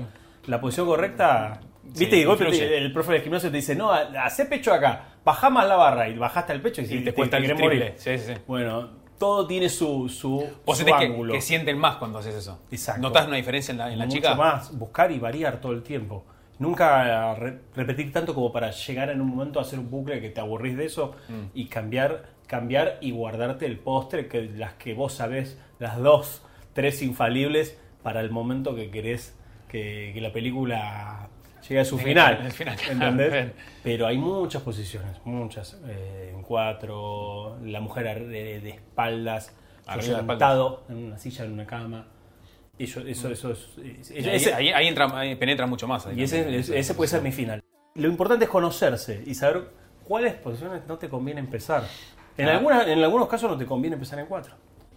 la 0.47 0.61
posición 0.61 0.87
correcta. 0.87 1.61
¿Viste? 1.83 2.07
Mm. 2.07 2.11
Sí, 2.11 2.17
y 2.17 2.25
golpe 2.25 2.45
te- 2.47 2.79
el 2.79 2.93
profe 2.93 3.13
del 3.13 3.23
gimnasio 3.23 3.51
te 3.51 3.57
dice, 3.57 3.75
no, 3.75 3.93
hace 3.93 4.47
pecho 4.47 4.73
acá, 4.73 5.17
bajá 5.25 5.51
más 5.51 5.67
la 5.69 5.77
barra, 5.77 6.09
y 6.09 6.17
bajaste 6.17 6.53
el 6.55 6.63
pecho 6.63 6.81
y, 6.81 6.85
Y 6.85 6.87
si 6.89 7.01
te 7.05 7.13
cuesta 7.13 7.37
el 7.37 7.55
morir. 7.59 7.93
Sí, 7.97 8.17
sí, 8.19 8.25
sí. 8.35 8.41
Bueno, 8.47 8.89
todo 9.19 9.47
tiene 9.47 9.69
su, 9.69 10.09
su, 10.09 10.49
Vos 10.65 10.79
su 10.79 10.85
que, 10.87 10.93
ángulo. 10.93 11.35
que 11.35 11.41
sienten 11.43 11.77
más 11.77 11.97
cuando 11.97 12.21
haces 12.21 12.37
eso. 12.37 12.61
Exacto. 12.71 13.03
¿Notás 13.03 13.27
una 13.27 13.37
diferencia 13.37 13.73
en 13.73 13.79
la, 13.79 13.93
en 13.93 13.99
la 13.99 14.07
mucho 14.07 14.17
chica? 14.17 14.35
más, 14.35 14.77
buscar 14.79 15.11
y 15.13 15.19
variar 15.19 15.61
todo 15.61 15.73
el 15.73 15.83
tiempo. 15.83 16.25
Nunca 16.59 17.35
re- 17.35 17.59
repetir 17.75 18.13
tanto 18.13 18.35
como 18.35 18.53
para 18.53 18.71
llegar 18.71 19.11
en 19.11 19.21
un 19.21 19.29
momento 19.29 19.59
a 19.59 19.63
hacer 19.63 19.79
un 19.79 19.91
bucle 19.91 20.21
que 20.21 20.31
te 20.31 20.41
aburrís 20.41 20.77
de 20.77 20.85
eso 20.87 21.17
Mm. 21.29 21.47
y 21.55 21.67
cambiar, 21.67 22.27
cambiar 22.47 22.99
y 23.01 23.11
guardarte 23.11 23.67
el 23.67 23.79
postre, 23.79 24.29
que 24.29 24.43
las 24.43 24.75
que 24.75 24.95
vos 24.95 25.13
sabés, 25.15 25.59
las 25.79 25.99
dos, 25.99 26.43
tres 26.73 27.03
infalibles 27.03 27.79
para 28.03 28.21
el 28.21 28.31
momento 28.31 28.75
que 28.77 28.91
querés 28.91 29.37
que, 29.69 30.13
que 30.15 30.21
la 30.21 30.33
película 30.33 31.29
llegue 31.69 31.81
a 31.81 31.85
su 31.85 31.99
final. 31.99 32.49
¿entendés? 32.91 33.53
Pero 33.83 34.07
hay 34.07 34.19
muchas 34.19 34.63
posiciones, 34.63 35.17
muchas. 35.25 35.81
eh, 35.89 36.33
en 36.35 36.43
cuatro, 36.43 37.59
la 37.65 37.81
mujer 37.81 38.27
de, 38.29 38.61
de 38.61 38.71
espaldas. 38.71 39.53
sentado 40.39 40.85
en 40.89 40.97
una 41.07 41.19
silla, 41.19 41.45
en 41.45 41.53
una 41.53 41.67
cama. 41.67 42.07
Eso, 42.79 43.01
eso, 43.01 43.31
eso 43.31 43.53
es. 43.53 44.11
Y 44.11 44.19
ahí, 44.29 44.37
ese- 44.37 44.53
ahí- 44.55 44.71
ahí 44.71 44.89
entra, 44.89 45.07
ahí 45.19 45.37
penetra 45.37 45.67
mucho 45.67 45.87
más. 45.87 46.07
y 46.15 46.23
ese, 46.23 46.39
también. 46.43 46.61
ese- 46.61 46.79
ese 46.79 46.95
puede 46.95 47.09
ser 47.09 47.23
mi 47.23 47.31
final. 47.33 47.63
Lo 47.95 48.09
importante 48.09 48.47
es 48.47 48.51
conocerse 48.51 49.23
y 49.25 49.35
saber 49.35 49.69
cuáles 50.05 50.35
posiciones 50.35 50.83
no 50.89 50.99
te 50.99 51.09
conviene 51.09 51.39
empezar. 51.41 51.85
En, 52.37 52.49
Ah. 52.49 52.53
algunas, 52.57 52.87
en 52.89 53.03
algunos 53.03 53.29
casos 53.29 53.49
no 53.49 53.57
te 53.57 53.65
conviene 53.67 53.95
empezar 53.95 54.19
en 54.19 54.27
cuatro. 54.27 54.55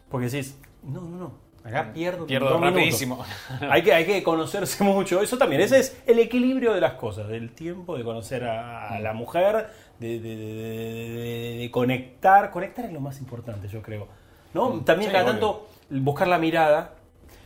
Porque 0.09 0.27
decís, 0.27 0.57
no, 0.83 1.01
no, 1.01 1.17
no. 1.17 1.47
Acá 1.63 1.91
pierdo, 1.93 2.23
Mm, 2.23 2.27
Pierdo 2.27 2.57
rapidísimo. 2.59 3.23
hay, 3.69 3.81
que, 3.83 3.93
hay 3.93 4.05
que 4.05 4.23
conocerse 4.23 4.83
mucho. 4.85 5.21
Eso 5.21 5.37
también, 5.37 5.61
ese 5.61 5.79
es 5.79 5.97
el 6.07 6.17
equilibrio 6.19 6.73
de 6.73 6.79
las 6.81 6.93
cosas, 6.93 7.27
del 7.27 7.51
tiempo, 7.51 7.97
de 7.97 8.03
conocer 8.05 8.45
a, 8.45 8.87
a 8.89 8.99
la 9.01 9.11
mujer, 9.13 9.67
de, 9.99 10.19
de- 10.19 10.35
de- 10.37 11.57
de- 11.59 11.71
conectar. 11.71 12.49
Conectar 12.51 12.85
es 12.85 12.93
lo 12.93 13.01
más 13.01 13.19
importante, 13.19 13.67
yo 13.67 13.81
creo. 13.81 14.07
¿no? 14.53 14.79
También 14.85 15.09
Mm. 15.09 15.11
Sí, 15.11 15.17
cada 15.17 15.23
obvio. 15.25 15.31
tanto 15.33 15.67
buscar 15.89 16.27
la 16.27 16.37
mirada. 16.39 16.93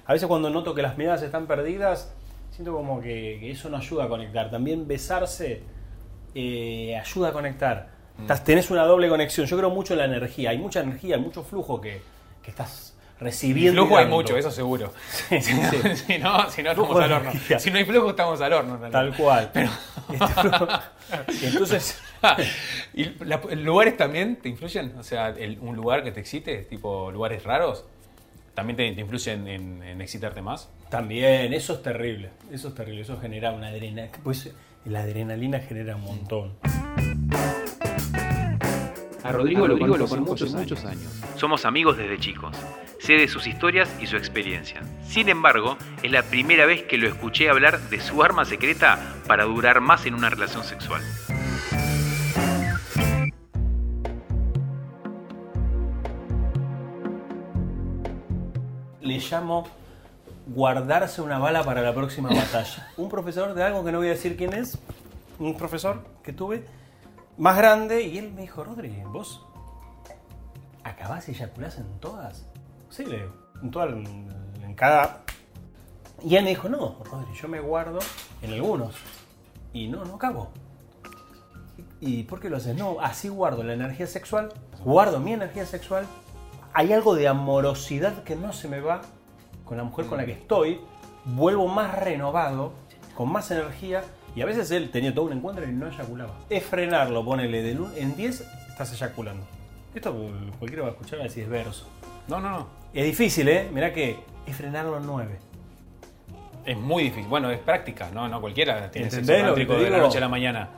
A 0.05 0.13
veces 0.13 0.27
cuando 0.27 0.49
noto 0.49 0.73
que 0.75 0.81
las 0.81 0.97
miradas 0.97 1.21
están 1.23 1.47
perdidas, 1.47 2.13
siento 2.51 2.73
como 2.73 2.99
que, 3.01 3.37
que 3.39 3.51
eso 3.51 3.69
no 3.69 3.77
ayuda 3.77 4.05
a 4.05 4.07
conectar. 4.07 4.49
También 4.51 4.87
besarse 4.87 5.63
eh, 6.35 6.97
ayuda 6.97 7.29
a 7.29 7.31
conectar. 7.33 7.89
Mm. 8.17 8.21
Estás- 8.23 8.43
tenés 8.43 8.71
una 8.71 8.83
doble 8.83 9.09
conexión. 9.09 9.45
Yo 9.47 9.57
creo 9.57 9.69
mucho 9.69 9.93
en 9.93 9.99
la 9.99 10.05
energía. 10.05 10.49
Hay 10.51 10.57
mucha 10.57 10.81
energía, 10.81 11.15
hay 11.15 11.21
mucho 11.21 11.43
flujo 11.43 11.79
que, 11.79 12.01
que 12.43 12.49
estás 12.51 12.95
recibiendo. 13.19 13.83
flujo 13.83 13.97
hay 13.97 14.07
mucho, 14.07 14.35
eso 14.35 14.49
seguro. 14.51 14.91
Sí, 15.29 15.41
sí, 15.41 15.53
sí. 15.69 15.95
si 16.07 16.17
no, 16.17 16.49
si 16.49 16.63
no 16.63 16.71
estamos 16.71 16.99
al 16.99 17.11
horno. 17.11 17.31
Si 17.59 17.69
no 17.71 17.77
hay 17.77 17.85
flujo, 17.85 18.09
estamos 18.09 18.41
al 18.41 18.53
horno. 18.53 18.79
Tal 18.89 19.15
cual. 19.15 19.51
Este 20.11 20.25
flujo- 20.25 20.67
Entonces, 21.43 22.01
¿Y 22.93 23.05
la- 23.23 23.39
lugares 23.55 23.95
también 23.97 24.35
te 24.37 24.49
influyen? 24.49 24.93
O 24.99 25.03
sea, 25.03 25.29
el- 25.29 25.57
un 25.61 25.75
lugar 25.75 26.03
que 26.03 26.11
te 26.11 26.19
excite, 26.19 26.63
tipo 26.63 27.11
lugares 27.11 27.43
raros, 27.43 27.85
también 28.53 28.77
te, 28.77 28.91
te 28.91 29.01
influyen 29.01 29.47
en, 29.47 29.83
en 29.83 30.01
excitarte 30.01 30.41
más. 30.41 30.69
también, 30.89 31.53
eso 31.53 31.73
es 31.73 31.83
terrible. 31.83 32.29
Eso 32.51 32.69
es 32.69 32.75
terrible. 32.75 33.01
Eso 33.01 33.19
genera 33.19 33.51
una 33.51 33.67
adrenalina. 33.67 34.09
Pues 34.23 34.53
la 34.85 35.01
adrenalina 35.01 35.59
genera 35.59 35.95
un 35.95 36.03
montón. 36.03 36.57
A 39.23 39.31
Rodrigo, 39.31 39.67
lo 39.67 39.77
conozco 39.77 40.07
por 40.07 40.19
muchos, 40.21 40.53
muchos 40.53 40.83
años. 40.83 41.21
Somos 41.35 41.65
amigos 41.65 41.95
desde 41.95 42.17
chicos. 42.17 42.57
Sé 42.99 43.13
de 43.13 43.27
sus 43.27 43.45
historias 43.47 43.95
y 44.01 44.07
su 44.07 44.17
experiencia. 44.17 44.81
Sin 45.03 45.29
embargo, 45.29 45.77
es 46.01 46.11
la 46.11 46.23
primera 46.23 46.65
vez 46.65 46.83
que 46.83 46.97
lo 46.97 47.07
escuché 47.07 47.49
hablar 47.49 47.79
de 47.89 47.99
su 47.99 48.23
arma 48.23 48.45
secreta 48.45 49.15
para 49.27 49.43
durar 49.45 49.79
más 49.79 50.05
en 50.07 50.15
una 50.15 50.29
relación 50.29 50.63
sexual. 50.63 51.01
Llamo 59.21 59.65
guardarse 60.47 61.21
una 61.21 61.39
bala 61.39 61.63
para 61.63 61.81
la 61.81 61.93
próxima 61.93 62.29
batalla. 62.33 62.91
Un 62.97 63.09
profesor 63.09 63.53
de 63.53 63.63
algo 63.63 63.83
que 63.83 63.91
no 63.91 63.99
voy 63.99 64.07
a 64.07 64.11
decir 64.11 64.35
quién 64.37 64.53
es, 64.53 64.77
un 65.39 65.55
profesor 65.55 66.03
que 66.23 66.33
tuve, 66.33 66.65
más 67.37 67.57
grande, 67.57 68.03
y 68.03 68.17
él 68.17 68.31
me 68.33 68.41
dijo, 68.41 68.63
Rodri, 68.63 69.01
¿vos 69.05 69.45
acabás 70.83 71.27
y 71.29 71.31
eyaculás 71.31 71.77
en 71.77 71.99
todas? 71.99 72.45
Sí, 72.89 73.05
le 73.05 73.17
digo, 73.17 73.33
en 73.61 73.71
todas, 73.71 73.89
en, 73.91 74.27
en 74.63 74.75
cada... 74.75 75.23
Y 76.23 76.35
él 76.35 76.43
me 76.43 76.49
dijo, 76.49 76.69
no, 76.69 76.97
Rodri, 77.03 77.33
yo 77.33 77.47
me 77.47 77.59
guardo 77.59 77.99
en 78.41 78.53
algunos. 78.53 78.95
Y 79.73 79.87
no, 79.87 80.05
no 80.05 80.15
acabo. 80.15 80.51
¿Y 81.99 82.23
por 82.23 82.39
qué 82.39 82.49
lo 82.49 82.57
haces? 82.57 82.75
No, 82.75 82.97
así 82.99 83.29
guardo 83.29 83.63
la 83.63 83.73
energía 83.73 84.07
sexual, 84.07 84.49
guardo 84.83 85.19
mi 85.19 85.33
energía 85.33 85.65
sexual. 85.65 86.05
Hay 86.73 86.93
algo 86.93 87.15
de 87.15 87.27
amorosidad 87.27 88.23
que 88.23 88.35
no 88.35 88.53
se 88.53 88.67
me 88.67 88.79
va 88.79 89.01
con 89.65 89.77
la 89.77 89.83
mujer 89.83 90.05
con 90.05 90.17
la 90.17 90.25
que 90.25 90.31
estoy. 90.33 90.79
Vuelvo 91.25 91.67
más 91.67 91.93
renovado, 91.99 92.73
con 93.15 93.31
más 93.31 93.51
energía. 93.51 94.03
Y 94.35 94.41
a 94.41 94.45
veces 94.45 94.71
él 94.71 94.89
tenía 94.91 95.13
todo 95.13 95.25
un 95.25 95.33
encuentro 95.33 95.65
y 95.67 95.71
no 95.73 95.87
eyaculaba. 95.87 96.33
Es 96.49 96.63
frenarlo, 96.63 97.23
ponele 97.25 97.77
un- 97.77 97.91
en 97.97 98.15
10, 98.15 98.47
estás 98.69 98.93
eyaculando. 98.93 99.45
Esto 99.93 100.15
cualquiera 100.57 100.83
va 100.83 100.89
a 100.89 100.91
escuchar 100.91 101.15
y 101.15 101.17
va 101.17 101.23
a 101.25 101.27
decir 101.27 101.43
es 101.43 101.49
verso. 101.49 101.87
No, 102.29 102.39
no, 102.39 102.49
no. 102.49 102.67
Es 102.93 103.03
difícil, 103.05 103.49
¿eh? 103.49 103.69
Mirá 103.73 103.91
que 103.91 104.17
es 104.45 104.55
frenarlo 104.55 104.97
en 104.97 105.05
9. 105.05 105.39
Es 106.65 106.77
muy 106.77 107.03
difícil. 107.03 107.27
Bueno, 107.27 107.49
es 107.51 107.59
práctica, 107.59 108.09
¿no? 108.13 108.29
No 108.29 108.39
cualquiera 108.39 108.89
tiene 108.89 109.09
sexo 109.09 109.19
¿Entendés 109.31 109.39
lo 109.45 109.55
que 109.55 109.61
tántrico 109.61 109.73
te 109.75 109.83
de 109.83 109.89
la 109.89 109.97
noche 109.97 110.17
a 110.19 110.21
la 110.21 110.29
mañana. 110.29 110.69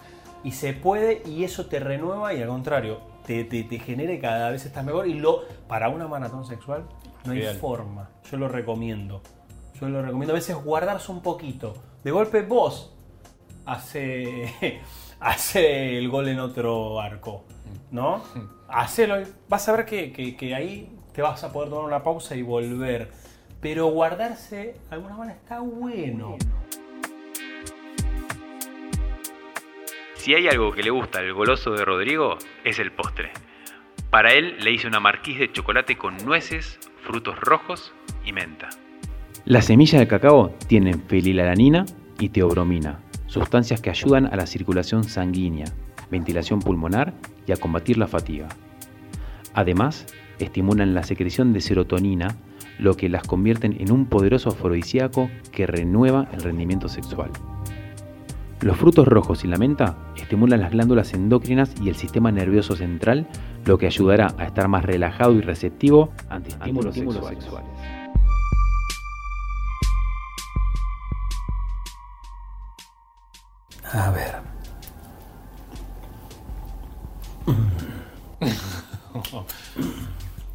Y 0.44 0.52
se 0.52 0.74
puede 0.74 1.22
y 1.28 1.44
eso 1.44 1.68
te 1.68 1.80
renueva 1.80 2.34
y 2.34 2.42
al 2.42 2.48
contrario, 2.48 3.00
te, 3.26 3.44
te, 3.46 3.64
te 3.64 3.80
genera 3.80 4.14
y 4.14 4.20
cada 4.20 4.50
vez 4.50 4.66
estás 4.66 4.84
mejor. 4.86 5.08
Y 5.08 5.16
lo 5.16 5.42
para 5.68 5.90
una 5.90 6.08
maratón 6.08 6.46
sexual 6.46 6.86
no 7.26 7.32
hay 7.34 7.40
forma. 7.60 8.10
Yo 8.30 8.38
lo 8.38 8.48
recomiendo. 8.48 9.22
Yo 9.80 9.90
lo 9.90 10.02
recomiendo 10.02 10.34
a 10.34 10.36
veces 10.36 10.56
guardarse 10.56 11.12
un 11.12 11.22
poquito. 11.22 11.74
De 12.04 12.12
golpe 12.12 12.42
vos 12.42 12.96
hace, 13.66 14.52
hace 15.20 15.98
el 15.98 16.10
gol 16.10 16.28
en 16.30 16.40
otro 16.40 17.00
arco. 17.00 17.46
¿no? 17.92 18.22
Hacelo 18.68 19.16
vas 19.48 19.68
a 19.70 19.72
ver 19.74 19.86
que, 19.86 20.12
que- 20.12 20.36
que 20.36 20.56
ahí 20.56 20.98
te 21.14 21.22
vas 21.22 21.44
a 21.44 21.52
poder 21.52 21.70
tomar 21.70 21.86
una 21.86 22.04
pausa 22.04 22.36
y 22.36 22.42
volver. 22.42 23.12
Pero 23.62 23.88
guardarse 23.88 24.56
de 24.58 24.80
alguna 24.90 25.16
manera 25.16 25.38
está 25.38 25.60
bueno. 25.60 26.36
Si 30.24 30.34
hay 30.34 30.48
algo 30.48 30.72
que 30.72 30.84
le 30.84 30.90
gusta 30.90 31.20
al 31.20 31.34
goloso 31.34 31.72
de 31.72 31.84
Rodrigo, 31.84 32.38
es 32.64 32.80
el 32.80 32.94
postre. 32.94 33.32
Para 34.10 34.32
él 34.34 34.56
le 34.62 34.72
hice 34.72 34.88
una 34.88 35.02
marquise 35.02 35.40
de 35.40 35.52
chocolate 35.52 35.98
con 35.98 36.16
nueces, 36.24 36.80
frutos 37.02 37.38
rojos 37.42 37.92
y 38.26 38.32
menta. 38.32 38.70
Las 39.44 39.66
semillas 39.66 40.00
de 40.00 40.08
cacao 40.08 40.56
tienen 40.70 41.04
fenilalanina 41.10 41.84
y 42.22 42.30
teobromina, 42.30 43.02
sustancias 43.28 43.82
que 43.82 43.90
ayudan 43.90 44.28
a 44.28 44.38
la 44.38 44.46
circulación 44.46 45.04
sanguínea, 45.04 45.66
ventilación 46.10 46.62
pulmonar 46.62 47.14
y 47.46 47.52
a 47.52 47.58
combatir 47.58 47.98
la 47.98 48.08
fatiga. 48.08 48.48
Además, 49.54 50.06
estimulan 50.40 50.94
la 50.94 51.04
secreción 51.04 51.52
de 51.52 51.60
serotonina, 51.60 52.38
lo 52.80 52.96
que 52.96 53.10
las 53.10 53.28
convierten 53.28 53.76
en 53.78 53.92
un 53.92 54.06
poderoso 54.06 54.52
afrodisíaco 54.52 55.30
que 55.52 55.68
renueva 55.68 56.30
el 56.32 56.44
rendimiento 56.44 56.88
sexual. 56.88 57.32
Los 58.64 58.78
frutos 58.78 59.06
rojos 59.06 59.44
y 59.44 59.48
la 59.50 59.58
menta 59.58 59.98
estimulan 60.16 60.62
las 60.62 60.72
glándulas 60.72 61.14
endocrinas 61.14 61.76
y 61.82 61.90
el 61.90 61.96
sistema 61.96 62.32
nervioso 62.32 62.78
central, 62.78 63.28
lo 63.66 63.78
que 63.78 63.88
ayudará 63.88 64.34
a 64.38 64.46
estar 64.46 64.70
más 64.70 64.86
relajado 64.86 65.34
y 65.34 65.42
receptivo 65.42 66.14
ante 66.30 66.52
estímulos, 66.52 66.96
sexuales. 66.96 67.44
A 73.92 74.12
ver. 74.12 74.36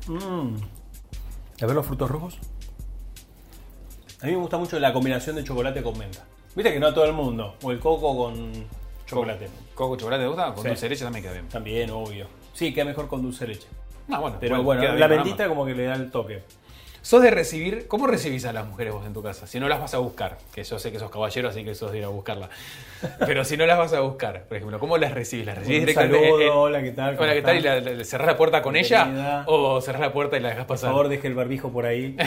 Mm. 0.08 0.56
A 1.60 1.66
ver 1.66 1.76
los 1.76 1.84
frutos 1.84 2.10
rojos. 2.10 2.38
A 4.22 4.26
mí 4.26 4.32
me 4.32 4.38
gusta 4.38 4.56
mucho 4.56 4.80
la 4.80 4.94
combinación 4.94 5.36
de 5.36 5.44
chocolate 5.44 5.82
con 5.82 5.98
menta. 5.98 6.24
Viste 6.58 6.72
que 6.72 6.80
no 6.80 6.88
a 6.88 6.92
todo 6.92 7.04
el 7.04 7.12
mundo. 7.12 7.54
O 7.62 7.70
el 7.70 7.78
coco 7.78 8.16
con 8.16 8.52
chocolate. 9.06 9.48
¿Coco 9.76 9.94
chocolate 9.96 10.24
te 10.24 10.26
gusta? 10.28 10.46
Con 10.54 10.64
Sí. 10.64 10.68
dulce 10.70 10.86
de 10.86 10.90
leche 10.90 11.04
también 11.04 11.22
queda 11.22 11.32
bien. 11.34 11.48
También, 11.48 11.90
obvio. 11.90 12.26
Sí, 12.52 12.74
queda 12.74 12.84
mejor 12.84 13.06
con 13.06 13.22
dulce 13.22 13.46
de 13.46 13.54
leche. 13.54 13.68
No, 14.08 14.20
bueno, 14.22 14.38
Pero 14.40 14.56
bueno, 14.56 14.64
bueno, 14.64 14.80
queda 14.82 14.90
bien 14.94 15.00
la 15.00 15.06
con 15.06 15.16
mentita 15.18 15.44
ambas. 15.44 15.56
como 15.56 15.66
que 15.66 15.74
le 15.76 15.84
da 15.84 15.94
el 15.94 16.10
toque. 16.10 16.42
¿Sos 17.00 17.22
de 17.22 17.30
recibir? 17.30 17.86
¿Cómo 17.86 18.08
recibís 18.08 18.44
a 18.44 18.52
las 18.52 18.66
mujeres 18.66 18.92
vos 18.92 19.06
en 19.06 19.12
tu 19.12 19.22
casa? 19.22 19.46
Si 19.46 19.60
no 19.60 19.68
las 19.68 19.78
vas 19.80 19.94
a 19.94 19.98
buscar, 19.98 20.36
que 20.52 20.64
yo 20.64 20.80
sé 20.80 20.90
que 20.90 20.98
sos 20.98 21.12
caballero, 21.12 21.48
así 21.48 21.62
que 21.64 21.76
sos 21.76 21.92
de 21.92 21.98
ir 21.98 22.04
a 22.04 22.08
buscarla. 22.08 22.48
Pero 23.20 23.44
si 23.44 23.56
no 23.56 23.64
las 23.64 23.78
vas 23.78 23.92
a 23.92 24.00
buscar, 24.00 24.42
por 24.48 24.56
ejemplo, 24.56 24.80
¿cómo 24.80 24.98
las 24.98 25.12
recibís? 25.12 25.46
¿Las 25.46 25.58
recibís 25.58 25.78
Un 25.78 25.86
directamente? 25.86 26.28
saludo, 26.28 26.60
hola, 26.60 26.82
¿qué 26.82 26.90
tal? 26.90 27.14
¿Cómo 27.14 27.22
Hola, 27.22 27.34
¿qué 27.34 27.42
tal? 27.42 27.54
¿Y 27.54 27.58
están? 27.58 27.84
la, 27.84 27.90
la- 27.92 28.04
cerrás 28.04 28.26
la 28.26 28.36
puerta 28.36 28.62
con 28.62 28.74
ella? 28.74 29.04
Bienvenida. 29.04 29.44
¿O 29.46 29.80
cerrás 29.80 30.00
la 30.00 30.12
puerta 30.12 30.36
y 30.36 30.40
la 30.40 30.48
dejás 30.48 30.64
Por 30.64 30.74
pasar? 30.74 30.90
favor, 30.90 31.08
deje 31.08 31.28
el 31.28 31.34
barbijo 31.34 31.70
por 31.70 31.86
ahí. 31.86 32.16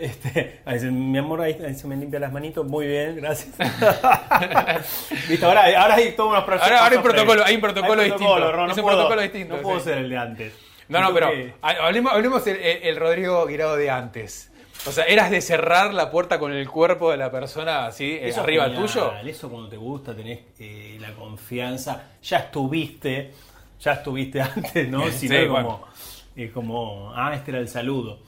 Este, 0.00 0.60
ahí 0.64 0.74
dice, 0.74 0.90
mi 0.90 1.18
amor, 1.18 1.42
ahí, 1.42 1.56
ahí 1.66 1.74
se 1.74 1.86
me 1.86 1.94
limpia 1.96 2.18
las 2.20 2.32
manitos. 2.32 2.66
Muy 2.66 2.86
bien, 2.86 3.16
gracias. 3.16 3.54
Listo, 5.28 5.46
ahora, 5.46 5.62
ahora 5.80 5.94
hay 5.96 6.12
todos 6.12 6.30
unos 6.30 6.44
procesos. 6.44 6.70
Ahora- 6.72 6.82
ahora 6.84 6.90
hay 6.92 6.96
un 6.96 7.02
protocolo, 7.02 7.44
hay 7.44 7.54
un 7.56 7.60
protocolo 7.60 8.02
distinto. 8.02 8.52
Ron, 8.52 8.66
no 8.66 8.72
Es 8.72 8.78
un 8.78 8.82
puedo- 8.82 8.96
protocolo 8.96 9.22
distinto, 9.22 9.56
No 9.56 9.62
puedo 9.62 9.78
sí. 9.78 9.84
ser 9.84 9.98
el 9.98 10.10
de 10.10 10.16
antes. 10.16 10.52
No, 10.88 11.00
no, 11.00 11.12
pero 11.14 11.30
que- 11.30 11.54
hablemos, 11.62 12.12
hablemos 12.12 12.46
el, 12.46 12.96
Rodrigo 12.96 13.46
Guirado 13.46 13.76
de 13.76 13.90
antes. 13.90 14.50
O 14.86 14.92
sea, 14.92 15.04
¿eras 15.04 15.30
de 15.30 15.42
cerrar 15.42 15.92
la 15.92 16.10
puerta 16.10 16.38
con 16.38 16.52
el 16.52 16.66
cuerpo 16.68 17.10
de 17.10 17.18
la 17.18 17.30
persona 17.30 17.86
así, 17.86 18.12
eh, 18.12 18.28
Eso 18.30 18.40
arriba 18.40 18.64
genial, 18.64 18.82
tuyo? 18.86 19.12
Eso 19.26 19.50
cuando 19.50 19.68
te 19.68 19.76
gusta, 19.76 20.14
tenés 20.16 20.38
eh, 20.58 20.96
la 20.98 21.12
confianza. 21.12 22.02
Ya 22.22 22.38
estuviste, 22.38 23.30
ya 23.78 23.92
estuviste 23.92 24.40
antes, 24.56 24.88
¿no? 24.88 25.06
Si 25.10 25.28
Sí, 25.28 25.28
no 25.28 25.50
bueno. 25.52 25.68
como, 25.68 25.86
es 26.34 26.50
como, 26.50 27.12
ah, 27.14 27.34
este 27.34 27.50
era 27.50 27.60
el 27.60 27.68
saludo. 27.68 28.20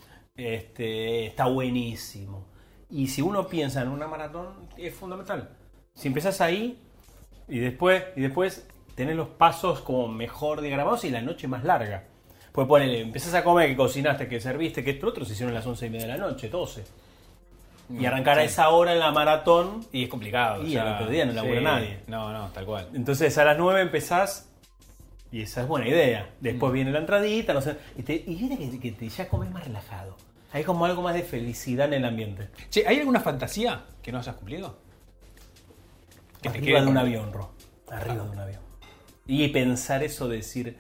Este, 0.47 1.27
está 1.27 1.47
buenísimo. 1.47 2.47
Y 2.91 3.09
si 3.09 3.23
uno 3.23 3.47
piensa 3.47 3.83
en 3.83 3.89
una 3.89 4.07
maratón, 4.09 4.49
es 4.77 4.95
fundamental. 4.95 5.51
Si 5.95 6.09
empezás 6.09 6.41
ahí 6.41 6.79
y 7.49 7.59
después, 7.59 8.03
y 8.17 8.21
después 8.23 8.67
tenés 8.95 9.17
los 9.17 9.29
pasos 9.29 9.81
como 9.81 10.09
mejor 10.09 10.61
diagramados 10.61 11.05
y 11.05 11.11
la 11.11 11.21
noche 11.23 11.49
más 11.49 11.65
larga. 11.65 12.05
Pues 12.53 12.67
ponele, 12.69 13.01
empezás 13.01 13.33
a 13.35 13.43
comer, 13.45 13.69
que 13.71 13.77
cocinaste, 13.77 14.29
que 14.29 14.41
serviste, 14.41 14.85
que 14.85 14.91
esto 14.91 15.07
otro 15.09 15.25
se 15.25 15.33
hicieron 15.33 15.55
a 15.55 15.59
las 15.59 15.67
once 15.67 15.87
y 15.87 15.91
media 15.91 16.07
de 16.07 16.13
la 16.13 16.19
noche, 16.19 16.49
12. 16.51 16.85
Y 17.99 18.05
arrancar 18.07 18.39
a 18.39 18.45
esa 18.45 18.69
hora 18.71 18.93
en 18.93 19.01
la 19.01 19.11
maratón 19.11 19.85
Y 19.93 20.05
es 20.05 20.09
complicado. 20.09 20.67
Y 20.67 20.77
al 20.77 20.95
otro 20.95 21.09
día 21.11 21.25
no 21.27 21.33
labura 21.33 21.61
nadie. 21.61 22.01
No, 22.07 22.33
no, 22.33 22.49
tal 22.51 22.65
cual. 22.65 22.89
Entonces 22.95 23.37
a 23.39 23.45
las 23.45 23.59
9 23.59 23.81
empezás 23.83 24.49
y 25.31 25.41
esa 25.43 25.63
es 25.63 25.69
buena 25.69 25.89
idea. 25.89 26.29
Después 26.41 26.71
Mm. 26.71 26.75
viene 26.75 26.91
la 26.93 26.99
entradita, 27.01 27.55
no 27.55 27.61
sé. 27.63 27.77
Y, 27.97 28.03
te- 28.03 28.23
y 28.27 28.35
viene 28.35 28.57
que, 28.59 28.79
que 28.79 28.93
te 28.93 29.09
ya 29.09 29.29
comes 29.29 29.51
más 29.51 29.65
relajado. 29.65 30.17
Hay 30.53 30.65
como 30.65 30.85
algo 30.85 31.03
más 31.03 31.15
de 31.15 31.23
felicidad 31.23 31.87
en 31.89 31.95
el 31.95 32.05
ambiente. 32.05 32.49
Che, 32.71 32.87
¿hay 32.87 32.99
alguna 33.01 33.21
fantasía 33.21 33.85
que 34.03 34.13
no 34.13 34.19
hayas 34.19 34.37
cumplido? 34.37 34.77
Que 36.43 36.51
te 36.51 36.59
Arriba 36.59 36.65
quede 36.79 36.85
de 36.87 36.91
un 36.91 36.99
avión, 36.99 37.33
Ro. 37.33 37.53
Arriba 37.91 38.25
de 38.25 38.31
un 38.31 38.39
avión. 38.39 38.61
Y 39.27 39.49
pensar 39.49 40.03
eso 40.03 40.29
de 40.29 40.37
decir, 40.39 40.77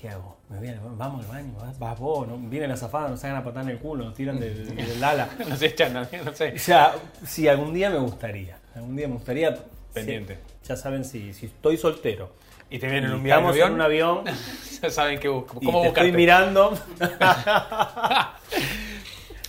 ¿qué 0.00 0.08
hago? 0.08 0.38
Me 0.48 0.58
voy 0.58 0.68
al- 0.68 0.80
vamos 0.80 1.24
al 1.24 1.30
baño, 1.30 1.54
vas, 1.78 1.98
vos, 1.98 2.26
¿no? 2.26 2.36
viene 2.38 2.66
la 2.68 2.76
zafada, 2.76 3.08
nos 3.08 3.20
sacan 3.20 3.36
a 3.36 3.44
patar 3.44 3.62
en 3.64 3.70
el 3.70 3.78
culo, 3.78 4.04
nos 4.04 4.14
tiran 4.14 4.38
del, 4.40 4.74
del 4.74 5.04
ala. 5.04 5.28
No 5.48 5.56
sé, 5.56 5.66
echan, 5.66 5.92
no, 5.92 6.00
no 6.24 6.34
sé. 6.34 6.52
O 6.54 6.58
sea, 6.58 6.94
sí, 7.26 7.46
algún 7.48 7.72
día 7.74 7.90
me 7.90 7.98
gustaría. 7.98 8.58
Algún 8.74 8.96
día 8.96 9.06
me 9.08 9.14
gustaría. 9.14 9.54
Pendiente. 9.92 10.38
ya 10.64 10.76
saben 10.76 11.04
si, 11.04 11.32
si 11.34 11.46
estoy 11.46 11.76
soltero. 11.76 12.32
Y 12.70 12.78
te 12.80 12.86
vienen 12.88 13.10
en 13.10 13.16
un 13.16 13.22
viaje 13.22 13.40
en 13.42 13.46
avión. 13.48 13.68
en 13.68 13.74
un 13.74 13.80
avión 13.82 14.24
Ya 14.82 14.90
saben 14.90 15.20
que 15.20 15.28
bus- 15.28 15.44
y 15.60 15.66
te 15.66 15.66
buscarte. 15.66 15.88
estoy 15.88 16.12
mirando. 16.12 16.76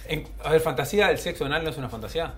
En- 0.07 0.27
a 0.43 0.49
ver, 0.51 0.61
fantasía, 0.61 1.09
el 1.11 1.17
sexo 1.17 1.45
anal 1.45 1.63
no 1.63 1.69
es 1.69 1.77
una 1.77 1.89
fantasía. 1.89 2.33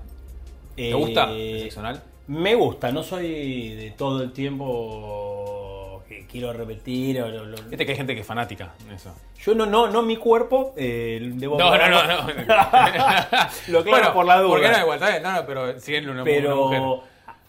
¿Te 0.75 0.89
Eh, 0.89 0.93
gusta 0.93 1.31
el 1.31 1.61
sexo 1.63 1.79
anal? 1.79 2.01
Me 2.27 2.55
gusta, 2.55 2.91
no 2.91 3.03
soy 3.03 3.69
de 3.75 3.91
todo 3.91 4.21
el 4.21 4.31
tiempo 4.33 6.03
que 6.07 6.25
quiero 6.27 6.53
repetir. 6.53 7.21
o 7.21 7.29
lo- 7.29 7.57
Viste 7.63 7.85
que 7.85 7.91
hay 7.91 7.97
gente 7.97 8.13
que 8.15 8.21
es 8.21 8.27
fanática 8.27 8.73
en 8.85 8.93
eso. 8.95 9.13
Yo 9.43 9.53
no, 9.55 9.65
no, 9.65 9.87
no 9.87 10.01
mi 10.01 10.17
cuerpo, 10.17 10.73
eh, 10.77 11.19
debo 11.35 11.57
No, 11.57 11.75
no, 11.77 11.89
no, 11.89 12.03
no. 12.03 12.27
Lo 13.67 13.79
aclaro 13.79 14.13
por 14.13 14.25
la 14.25 14.39
duda. 14.39 14.49
Porque 14.49 14.69
no, 14.69 14.79
igual, 14.79 14.99
bien, 14.99 15.23
no, 15.23 15.31
no, 15.33 15.45
pero 15.45 15.79
siguen 15.79 16.09
una, 16.09 16.23
una 16.23 16.55
mujer. 16.55 16.81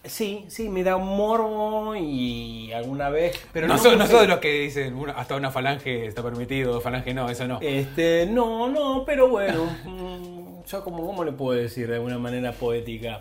Sí, 0.03 0.45
sí, 0.47 0.69
me 0.69 0.83
da 0.83 0.95
un 0.95 1.07
morbo 1.17 1.93
y 1.95 2.71
alguna 2.71 3.09
vez. 3.09 3.37
Pero 3.51 3.67
no, 3.67 3.73
no, 3.75 3.79
sos, 3.83 3.97
no 3.97 4.07
sos 4.07 4.21
de 4.21 4.27
los 4.27 4.39
que 4.39 4.49
dicen 4.61 4.95
una- 4.95 5.11
hasta 5.13 5.35
una 5.35 5.51
falange 5.51 6.05
está 6.05 6.23
permitido, 6.23 6.79
falange 6.79 7.13
no, 7.13 7.29
eso 7.29 7.47
no. 7.47 7.59
Este, 7.61 8.25
no, 8.25 8.69
no, 8.69 9.03
pero 9.05 9.27
bueno. 9.27 9.65
mm, 9.85 10.63
yo 10.65 10.83
como, 10.83 11.05
¿cómo 11.05 11.23
le 11.25 11.33
puedo 11.33 11.59
decir 11.59 11.87
de 11.89 11.95
alguna 11.95 12.17
manera 12.17 12.53
poética? 12.53 13.19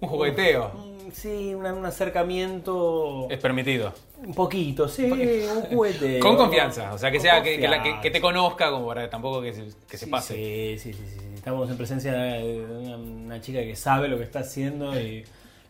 Un 0.00 0.08
jugueteo 0.08 0.70
Mm, 0.74 0.90
Sí, 1.12 1.52
un 1.54 1.84
acercamiento. 1.84 3.26
es 3.30 3.38
permitido. 3.38 3.92
Un 4.24 4.32
poquito, 4.34 4.86
sí, 4.88 5.02
un 5.10 5.62
juguete. 5.62 6.20
Con 6.20 6.36
confianza, 6.36 6.94
o 6.94 6.98
sea, 6.98 7.10
que 7.10 7.16
Con 7.18 7.22
sea 7.26 7.42
que, 7.42 7.58
que 7.58 7.66
la- 7.66 7.82
que- 7.82 8.00
que 8.00 8.10
te 8.12 8.20
conozca 8.20 8.70
como 8.70 8.86
para 8.86 9.10
tampoco 9.10 9.42
que 9.42 9.52
se, 9.52 9.64
que 9.88 9.96
se 9.96 10.04
Sí, 10.04 10.10
pase. 10.10 10.34
Sí, 10.34 10.78
sí, 10.78 10.92
sí, 10.92 11.04
sí. 11.18 11.26
Estamos 11.34 11.68
en 11.68 11.76
presencia 11.76 12.12
de 12.12 12.64
una, 12.64 12.96
una 12.96 13.40
chica 13.40 13.60
que 13.60 13.74
sabe 13.74 14.06
lo 14.08 14.18
que 14.18 14.24
está 14.24 14.40
haciendo 14.40 14.98
y 15.00 15.24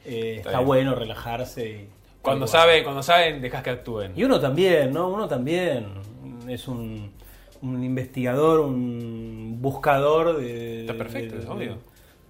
eh, 0.04 0.42
está, 0.44 0.60
bueno 0.60 0.94
relajarse. 0.94 1.68
Y, 1.68 1.88
Cuando 2.22 2.46
saben, 2.46 2.84
cuando 2.84 3.02
saben, 3.02 3.40
dejas 3.40 3.62
que 3.62 3.70
actúen. 3.70 4.12
Y 4.16 4.24
uno 4.24 4.40
también, 4.40 4.92
¿no? 4.92 5.08
Uno 5.08 5.28
también 5.28 5.86
es 6.48 6.68
un, 6.68 7.12
un 7.62 7.84
investigador, 7.84 8.60
un 8.60 9.58
buscador 9.60 10.38
de, 10.38 10.82
Está 10.82 10.94
perfecto, 10.94 11.36
de, 11.36 11.42
es 11.42 11.48
obvio. 11.48 11.78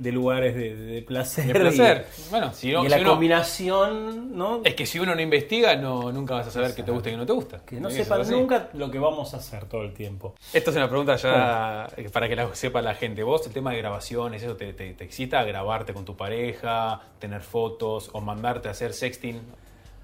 De 0.01 0.13
lugares 0.13 0.55
de, 0.55 0.75
de 0.75 1.03
placer. 1.03 1.47
De 1.47 1.61
placer. 1.61 2.07
Y, 2.27 2.31
Bueno, 2.31 2.53
si 2.55 2.71
y 2.71 2.73
no, 2.73 2.85
la 2.85 2.97
si 2.97 3.03
uno- 3.03 3.11
combinación, 3.11 4.37
¿no? 4.37 4.63
es 4.65 4.75
que 4.75 4.87
si 4.87 4.99
uno 4.99 5.15
no 5.15 5.21
investiga, 5.21 5.77
no, 5.77 6.11
nunca 6.11 6.35
vas 6.35 6.47
a 6.47 6.51
saber 6.51 6.75
qué 6.75 6.83
te 6.83 6.91
gusta 6.91 7.11
y 7.11 7.13
qué 7.13 7.19
no 7.19 7.27
te 7.27 7.33
gusta. 7.35 7.59
Que 7.67 7.79
no 7.79 7.91
sepan 7.91 8.23
así. 8.23 8.33
nunca 8.33 8.71
lo 8.73 8.91
que 8.91 8.99
vamos 8.99 9.35
a 9.35 9.37
hacer 9.37 9.67
todo 9.67 9.83
el 9.83 9.93
tiempo. 9.93 10.35
Esto 10.55 10.71
es 10.71 10.77
una 10.77 10.89
pregunta 10.89 11.17
ya 11.17 11.87
eh, 11.99 12.09
para 12.11 12.29
que 12.29 12.35
la 12.37 12.55
sepa 12.55 12.81
la 12.81 12.95
gente. 12.95 13.23
¿Vos 13.23 13.47
el 13.47 13.53
tema 13.53 13.73
de 13.73 13.79
grabaciones, 13.79 14.43
eso 14.43 14.57
te, 14.57 14.73
te- 14.73 14.95
te 14.95 15.05
excita? 15.05 15.45
¿Grabarte 15.45 15.93
con 15.93 16.05
tu 16.07 16.17
pareja? 16.17 17.01
¿Tener 17.19 17.43
fotos? 17.43 18.09
¿O 18.15 18.21
mandarte 18.23 18.69
a 18.69 18.71
hacer 18.71 18.95
sexting? 18.95 19.39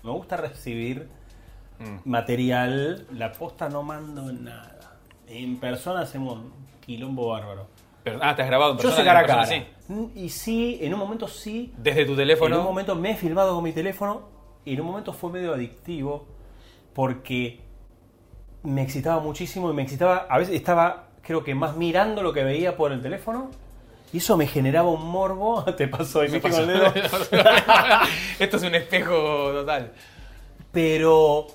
Me 0.02 0.10
gusta 0.10 0.36
recibir 0.36 1.08
Mm. 1.78 2.08
material. 2.08 3.06
La 3.12 3.32
posta 3.32 3.68
no 3.68 3.82
mando 3.82 4.32
nada. 4.32 4.96
En 5.28 5.58
persona 5.58 6.00
hacemos 6.00 6.38
un 6.38 6.52
quilombo 6.84 7.28
bárbaro. 7.28 7.66
Pero, 8.06 8.20
ah, 8.22 8.36
¿te 8.36 8.42
has 8.42 8.46
grabado 8.48 8.70
en 8.74 8.78
Yo 8.78 8.92
sé 8.92 9.02
cara 9.02 9.18
a 9.18 9.22
en 9.22 9.26
cara. 9.26 9.46
sí. 9.46 9.64
Y 10.14 10.28
sí, 10.28 10.78
en 10.80 10.94
un 10.94 11.00
momento 11.00 11.26
sí. 11.26 11.72
Desde 11.76 12.04
tu 12.04 12.12
En 12.12 12.18
teléfono. 12.18 12.60
un 12.60 12.64
momento 12.64 12.94
me 12.94 13.10
he 13.10 13.16
filmado 13.16 13.52
con 13.56 13.64
mi 13.64 13.72
teléfono 13.72 14.28
y 14.64 14.74
en 14.74 14.80
un 14.82 14.86
momento 14.86 15.12
fue 15.12 15.32
medio 15.32 15.52
adictivo 15.54 16.24
porque 16.94 17.58
me 18.62 18.82
excitaba 18.82 19.20
muchísimo 19.20 19.68
y 19.72 19.74
me 19.74 19.82
excitaba, 19.82 20.26
a 20.30 20.38
veces 20.38 20.54
estaba 20.54 21.08
creo 21.20 21.42
que 21.42 21.56
más 21.56 21.76
mirando 21.76 22.22
lo 22.22 22.32
que 22.32 22.44
veía 22.44 22.76
por 22.76 22.92
el 22.92 23.02
teléfono 23.02 23.50
y 24.12 24.18
eso 24.18 24.36
me 24.36 24.46
generaba 24.46 24.88
un 24.88 25.04
morbo, 25.04 25.64
te 25.76 25.88
pasó 25.88 26.24
y 26.24 26.28
Me 26.28 26.40
con 26.40 26.52
el 26.54 26.64
dedo. 26.68 26.86
Esto 28.38 28.56
es 28.56 28.62
un 28.62 28.74
espejo 28.76 29.50
total. 29.50 29.92
Pero 30.70 31.48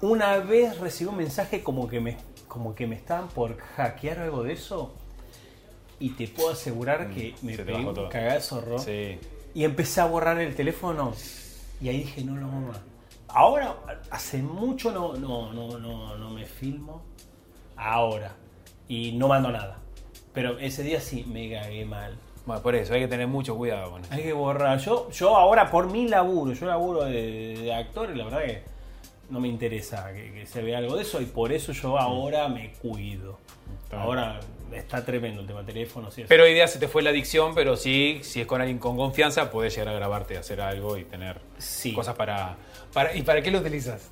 una 0.00 0.36
vez 0.36 0.78
recibí 0.78 1.10
un 1.10 1.16
mensaje 1.16 1.64
como 1.64 1.88
que 1.88 1.98
me, 1.98 2.18
como 2.46 2.76
que 2.76 2.86
me 2.86 2.94
estaban 2.94 3.26
por 3.26 3.58
hackear 3.58 4.20
algo 4.20 4.44
de 4.44 4.52
eso. 4.52 4.94
Y 6.00 6.10
te 6.10 6.28
puedo 6.28 6.50
asegurar 6.50 7.10
que 7.10 7.34
me 7.42 7.52
Mm, 7.52 7.56
se 7.56 7.64
te 7.64 7.72
pegué 7.72 7.84
un 7.86 7.94
todo. 7.94 8.08
cagazo. 8.08 8.78
Sí. 8.78 9.18
Y 9.54 9.64
empecé 9.64 10.00
a 10.00 10.04
borrar 10.06 10.38
el 10.40 10.54
teléfono. 10.54 11.12
Y 11.80 11.88
ahí 11.88 11.98
dije, 11.98 12.22
no 12.24 12.36
lo 12.36 12.46
hago 12.46 12.60
más. 12.60 12.80
Ahora, 13.28 13.76
hace 14.10 14.38
mucho 14.38 14.90
no, 14.92 15.14
no, 15.14 15.52
no, 15.52 15.78
no, 15.78 16.16
no 16.16 16.30
me 16.30 16.44
filmo. 16.46 17.02
Ahora. 17.76 18.34
Y 18.88 19.12
no 19.12 19.28
mando 19.28 19.50
nada. 19.50 19.78
Pero 20.32 20.58
ese 20.58 20.82
día 20.82 21.00
sí 21.00 21.24
me 21.26 21.50
cagué 21.52 21.84
mal. 21.84 22.16
Bueno, 22.46 22.62
por 22.62 22.74
eso 22.74 22.94
hay 22.94 23.00
que 23.00 23.08
tener 23.08 23.26
mucho 23.26 23.56
cuidado 23.56 23.90
con 23.90 24.02
eso. 24.04 24.14
Hay 24.14 24.22
que 24.22 24.32
borrar. 24.32 24.78
Yo, 24.78 25.10
yo 25.10 25.36
ahora 25.36 25.70
por 25.70 25.90
mi 25.90 26.08
laburo, 26.08 26.52
yo 26.54 26.66
laburo 26.66 27.04
de, 27.04 27.58
de 27.58 27.74
actor 27.74 28.10
y 28.10 28.16
la 28.16 28.24
verdad 28.24 28.44
que 28.44 28.62
no 29.28 29.40
me 29.40 29.48
interesa 29.48 30.10
que, 30.14 30.32
que 30.32 30.46
se 30.46 30.62
vea 30.62 30.78
algo 30.78 30.96
de 30.96 31.02
eso 31.02 31.20
y 31.20 31.26
por 31.26 31.52
eso 31.52 31.72
yo 31.72 31.98
ahora 31.98 32.48
me 32.48 32.72
cuido. 32.74 33.38
Está 33.84 33.96
bien. 34.06 34.06
Está 34.72 35.04
tremendo 35.04 35.40
el 35.40 35.46
tema 35.46 35.64
teléfono. 35.64 36.10
Sí, 36.10 36.24
Pero 36.28 36.44
hoy 36.44 36.54
día 36.54 36.66
se 36.68 36.78
te 36.78 36.88
fue 36.88 37.02
la 37.02 37.10
adicción, 37.10 37.54
pero 37.54 37.76
sí, 37.76 38.20
si 38.22 38.40
es 38.40 38.46
con 38.46 38.60
alguien 38.60 38.78
con 38.78 38.96
confianza, 38.96 39.50
puedes 39.50 39.74
llegar 39.74 39.88
a 39.94 39.96
grabarte, 39.96 40.36
hacer 40.38 40.60
algo 40.60 40.96
y 40.98 41.04
tener 41.04 41.40
Sí. 41.58 41.92
cosas 41.92 42.14
para, 42.16 42.56
para... 42.92 43.14
¿Y 43.16 43.22
para 43.22 43.40
qué 43.42 43.50
lo 43.50 43.58
utilizas? 43.60 44.10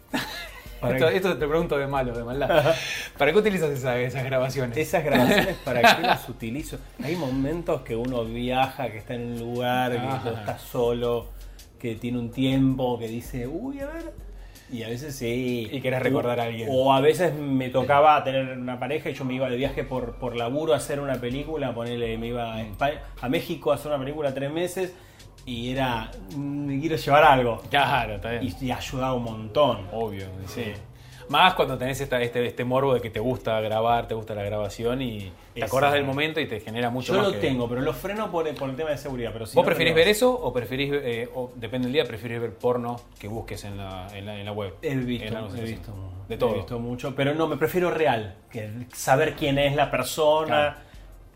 ¿Para 0.81 1.11
esto, 1.11 1.37
te 1.39 1.47
pregunto 1.47 1.79
de 1.79 1.87
malo, 1.87 2.15
de 2.17 2.23
maldad. 2.23 2.75
¿Para 3.19 3.33
qué 3.33 3.39
utilizas 3.39 3.71
esa- 3.71 3.99
esas 3.99 4.25
grabaciones? 4.25 4.77
Esas 4.77 5.03
grabaciones, 5.05 5.57
¿para 5.65 5.81
qué 5.97 6.03
las 6.03 6.29
utilizo? 6.29 6.79
Hay 7.03 7.17
momentos 7.17 7.81
que 7.83 7.97
uno 7.97 8.25
viaja, 8.25 8.91
que 8.91 8.99
está 8.99 9.15
en 9.15 9.33
un 9.33 9.39
lugar, 9.39 9.93
que 9.93 10.29
está 10.31 10.59
solo, 10.59 11.29
que 11.79 11.95
tiene 11.97 12.19
un 12.19 12.31
tiempo, 12.31 12.99
que 12.99 13.09
dice, 13.09 13.47
uy, 13.47 13.81
a 13.81 13.87
ver. 13.87 14.13
Y 14.73 14.83
a 14.83 14.89
veces 14.89 15.15
sí. 15.15 15.69
Y 15.71 15.81
querés 15.81 16.03
recordar 16.03 16.41
a 16.41 16.45
alguien. 16.45 16.69
O 16.71 16.93
a 16.93 17.01
veces 17.01 17.35
me 17.35 17.69
tocaba 17.69 18.23
tener 18.25 18.59
una 18.59 18.79
pareja 18.81 19.11
y 19.11 19.15
yo 19.15 19.25
me 19.25 19.35
iba 19.35 19.49
de 19.49 19.57
viaje 19.57 19.85
por, 19.85 20.15
por 20.17 20.35
laburo 20.37 20.75
a 20.75 20.79
hacer 20.79 20.99
una 21.01 21.15
película, 21.21 21.73
ponerle, 21.75 22.19
me 22.19 22.29
iba 22.29 22.55
a, 22.55 22.63
España- 22.63 23.01
a 23.21 23.29
México 23.29 23.71
a 23.71 23.77
hacer 23.77 23.89
una 23.93 23.99
película 24.01 24.35
tres 24.35 24.51
meses 24.51 24.95
y 25.45 25.71
era, 25.71 26.11
"Mm, 26.35 26.67
me 26.67 26.81
quiero 26.81 26.97
llevar 26.97 27.23
algo. 27.25 27.63
Claro, 27.71 28.17
está 28.17 28.31
bien. 28.33 28.53
Y, 28.61 28.65
y 28.67 28.71
ayudaba 28.73 29.15
un 29.15 29.23
montón. 29.23 29.87
Obvio, 29.93 30.27
sí. 30.47 30.65
Sí. 30.65 30.73
Más 31.29 31.55
cuando 31.55 31.77
tenés 31.77 32.01
esta- 32.01 32.21
este, 32.23 32.47
este 32.47 32.65
morbo 32.65 32.95
de 32.95 33.01
que 33.01 33.11
te 33.11 33.19
gusta 33.21 33.61
grabar, 33.61 34.07
te 34.07 34.15
gusta 34.15 34.35
la 34.35 34.43
grabación 34.45 35.03
y 35.03 35.33
te 35.55 35.65
acordás 35.65 35.93
del 35.93 36.05
momento 36.05 36.41
y 36.41 36.47
te 36.47 36.61
genera 36.61 36.89
mucho 36.91 37.13
Yo 37.13 37.19
más 37.19 37.27
lo 37.29 37.33
que- 37.35 37.39
tengo, 37.41 37.69
pero 37.69 37.81
lo 37.81 37.93
freno 37.93 38.31
por, 38.31 38.53
por 38.55 38.71
el 38.71 38.77
tema 38.77 38.91
de 38.91 38.99
seguridad. 38.99 39.31
Pero 39.33 39.47
si 39.47 39.57
¿Vos 39.57 39.65
no, 39.65 39.67
preferís 39.67 39.95
ver 39.95 40.09
eso 40.09 40.33
o 40.33 40.53
preferís, 40.53 40.93
eh, 40.95 41.29
o 41.35 41.51
depende 41.57 41.87
del 41.87 41.93
día, 41.95 42.05
preferís 42.05 42.41
ver 42.41 42.53
porno 42.55 43.01
que 43.19 43.27
busques 43.29 43.65
en 43.65 43.77
la, 43.77 44.07
en 44.15 44.27
la, 44.27 44.39
en 44.39 44.45
la 44.45 44.53
web? 44.53 44.75
He 44.83 44.95
visto, 44.95 45.27
he 45.57 45.63
visto, 45.63 45.93
De 46.29 46.37
todo. 46.37 46.53
He 46.53 46.57
visto 46.59 46.79
mucho, 46.79 47.15
pero 47.15 47.35
no, 47.35 47.47
me 47.49 47.57
prefiero 47.57 47.91
real, 47.91 48.37
que 48.51 48.71
saber 48.95 49.35
quién 49.35 49.59
es 49.59 49.75
la 49.75 49.91
persona 49.91 50.47
Claro. 50.47 50.77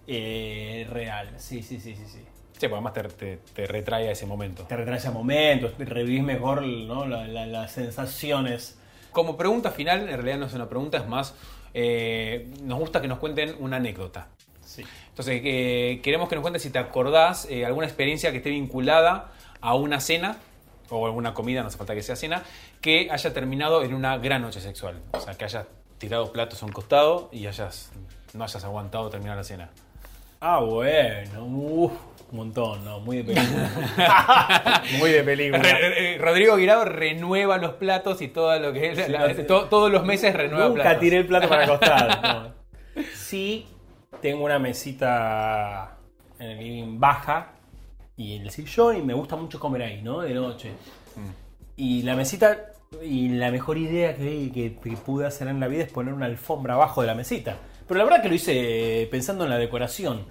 eh, 0.06 0.86
real. 0.90 1.30
Sí, 1.36 1.62
sí, 1.62 1.80
sí, 1.80 1.94
sí, 1.96 2.04
sí. 2.06 2.18
Sí, 2.58 2.68
porque 2.68 2.74
además 2.74 2.92
te, 2.92 3.02
te, 3.04 3.36
te 3.54 3.66
retrae 3.66 4.08
a 4.08 4.12
ese 4.12 4.26
momento. 4.26 4.64
Te 4.64 4.76
retrae 4.76 4.98
ese 4.98 5.10
momento, 5.10 5.72
revivís 5.78 6.22
mejor 6.22 6.62
¿no? 6.62 7.06
La- 7.06 7.26
la- 7.26 7.46
las 7.46 7.72
sensaciones. 7.72 8.76
Como 9.12 9.36
pregunta 9.36 9.70
final, 9.70 10.08
en 10.08 10.14
realidad 10.14 10.38
no 10.38 10.46
es 10.46 10.54
una 10.54 10.68
pregunta, 10.68 10.98
es 10.98 11.06
más, 11.06 11.34
eh, 11.74 12.48
nos 12.62 12.78
gusta 12.78 13.00
que 13.00 13.08
nos 13.08 13.18
cuenten 13.18 13.56
una 13.58 13.76
anécdota. 13.76 14.28
Sí. 14.64 14.84
Entonces, 15.08 15.40
eh, 15.44 16.00
queremos 16.02 16.28
que 16.28 16.36
nos 16.36 16.42
cuentes 16.42 16.62
si 16.62 16.70
te 16.70 16.78
acordás 16.78 17.46
eh, 17.50 17.66
alguna 17.66 17.86
experiencia 17.86 18.30
que 18.30 18.38
esté 18.38 18.50
vinculada 18.50 19.32
a 19.60 19.74
una 19.74 20.00
cena 20.00 20.36
o 20.90 21.06
alguna 21.06 21.34
comida, 21.34 21.62
no 21.62 21.68
hace 21.68 21.78
falta 21.78 21.94
que 21.94 22.02
sea 22.02 22.16
cena, 22.16 22.42
que 22.80 23.08
haya 23.10 23.32
terminado 23.32 23.82
en 23.82 23.94
una 23.94 24.18
gran 24.18 24.42
noche 24.42 24.60
sexual. 24.60 25.00
O 25.12 25.20
sea, 25.20 25.34
que 25.34 25.44
hayas 25.44 25.66
tirado 25.98 26.32
platos 26.32 26.62
a 26.62 26.66
un 26.66 26.72
costado 26.72 27.28
y 27.32 27.46
hayas, 27.46 27.90
no 28.32 28.44
hayas 28.44 28.64
aguantado 28.64 29.10
terminar 29.10 29.36
la 29.36 29.44
cena. 29.44 29.70
Ah, 30.40 30.60
bueno, 30.60 31.44
uf, 31.44 31.92
un 32.30 32.36
montón, 32.36 32.84
no, 32.84 33.00
muy 33.00 33.18
de 33.18 33.24
película. 33.24 34.82
muy 34.98 35.10
de 35.10 35.22
película. 35.24 35.62
Re- 35.62 35.90
re- 35.90 36.18
Rodrigo 36.18 36.56
Guirao 36.56 36.84
renueva 36.84 37.58
los 37.58 37.72
platos 37.74 38.22
y 38.22 38.28
todo 38.28 38.58
lo 38.58 38.72
que 38.72 38.92
es, 38.92 39.08
la- 39.08 39.34
to- 39.46 39.64
todos 39.64 39.90
los 39.90 40.04
meses 40.04 40.34
renueva 40.34 40.68
Nunca 40.68 40.82
platos. 40.82 41.00
tiré 41.00 41.16
el 41.18 41.26
plato 41.26 41.48
para 41.48 41.64
acostar. 41.64 42.22
no. 42.96 43.02
Sí, 43.14 43.66
tengo 44.20 44.44
una 44.44 44.58
mesita 44.58 45.96
en 46.38 46.50
el 46.50 46.58
living 46.58 46.98
baja 47.00 47.52
y 48.16 48.36
en 48.36 48.42
el 48.42 48.50
sillón 48.50 48.96
y 48.96 49.02
me 49.02 49.14
gusta 49.14 49.36
mucho 49.36 49.58
comer 49.58 49.82
ahí, 49.82 50.02
¿no? 50.02 50.20
De 50.20 50.32
noche. 50.34 50.70
Y 51.76 52.02
la 52.02 52.14
mesita, 52.14 52.58
y 53.02 53.28
la 53.30 53.50
mejor 53.50 53.78
idea 53.78 54.14
que, 54.14 54.50
que- 54.52 54.76
que 54.76 54.96
pude 54.96 55.26
hacer 55.26 55.48
en 55.48 55.58
la 55.60 55.66
vida 55.68 55.84
es 55.84 55.90
poner 55.90 56.12
una 56.14 56.26
alfombra 56.26 56.74
abajo 56.74 57.00
de 57.00 57.06
la 57.06 57.14
mesita. 57.14 57.56
Pero 57.90 57.98
la 57.98 58.04
verdad 58.04 58.22
que 58.22 58.28
lo 58.28 58.36
hice 58.36 59.08
pensando 59.10 59.42
en 59.42 59.50
la 59.50 59.58
decoración. 59.58 60.24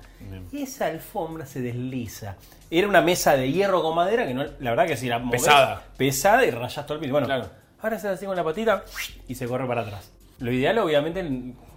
Y 0.50 0.62
esa 0.62 0.86
alfombra 0.86 1.46
se 1.46 1.60
desliza. 1.62 2.38
Era 2.72 2.88
una 2.88 3.02
mesa 3.02 3.36
de 3.36 3.52
hierro 3.52 3.82
con 3.84 3.96
madera 3.96 4.26
que 4.26 4.34
no, 4.34 4.46
la 4.62 4.70
verdad 4.70 4.88
que 4.88 4.96
si 4.96 5.08
la 5.10 5.20
movés, 5.20 5.42
Pesada. 5.42 5.84
pesada 5.98 6.46
y 6.46 6.52
rayas 6.52 6.86
todo 6.86 6.94
el 6.96 7.02
piso. 7.02 7.12
Bueno, 7.12 7.28
Claro. 7.28 7.50
ahora 7.82 8.00
se 8.00 8.08
así 8.08 8.26
con 8.26 8.38
la 8.38 8.46
patita 8.46 8.86
y 9.28 9.36
se 9.36 9.46
corre 9.46 9.68
para 9.68 9.82
atrás. 9.82 10.10
Lo 10.40 10.54
ideal, 10.54 10.78
obviamente, 10.80 11.22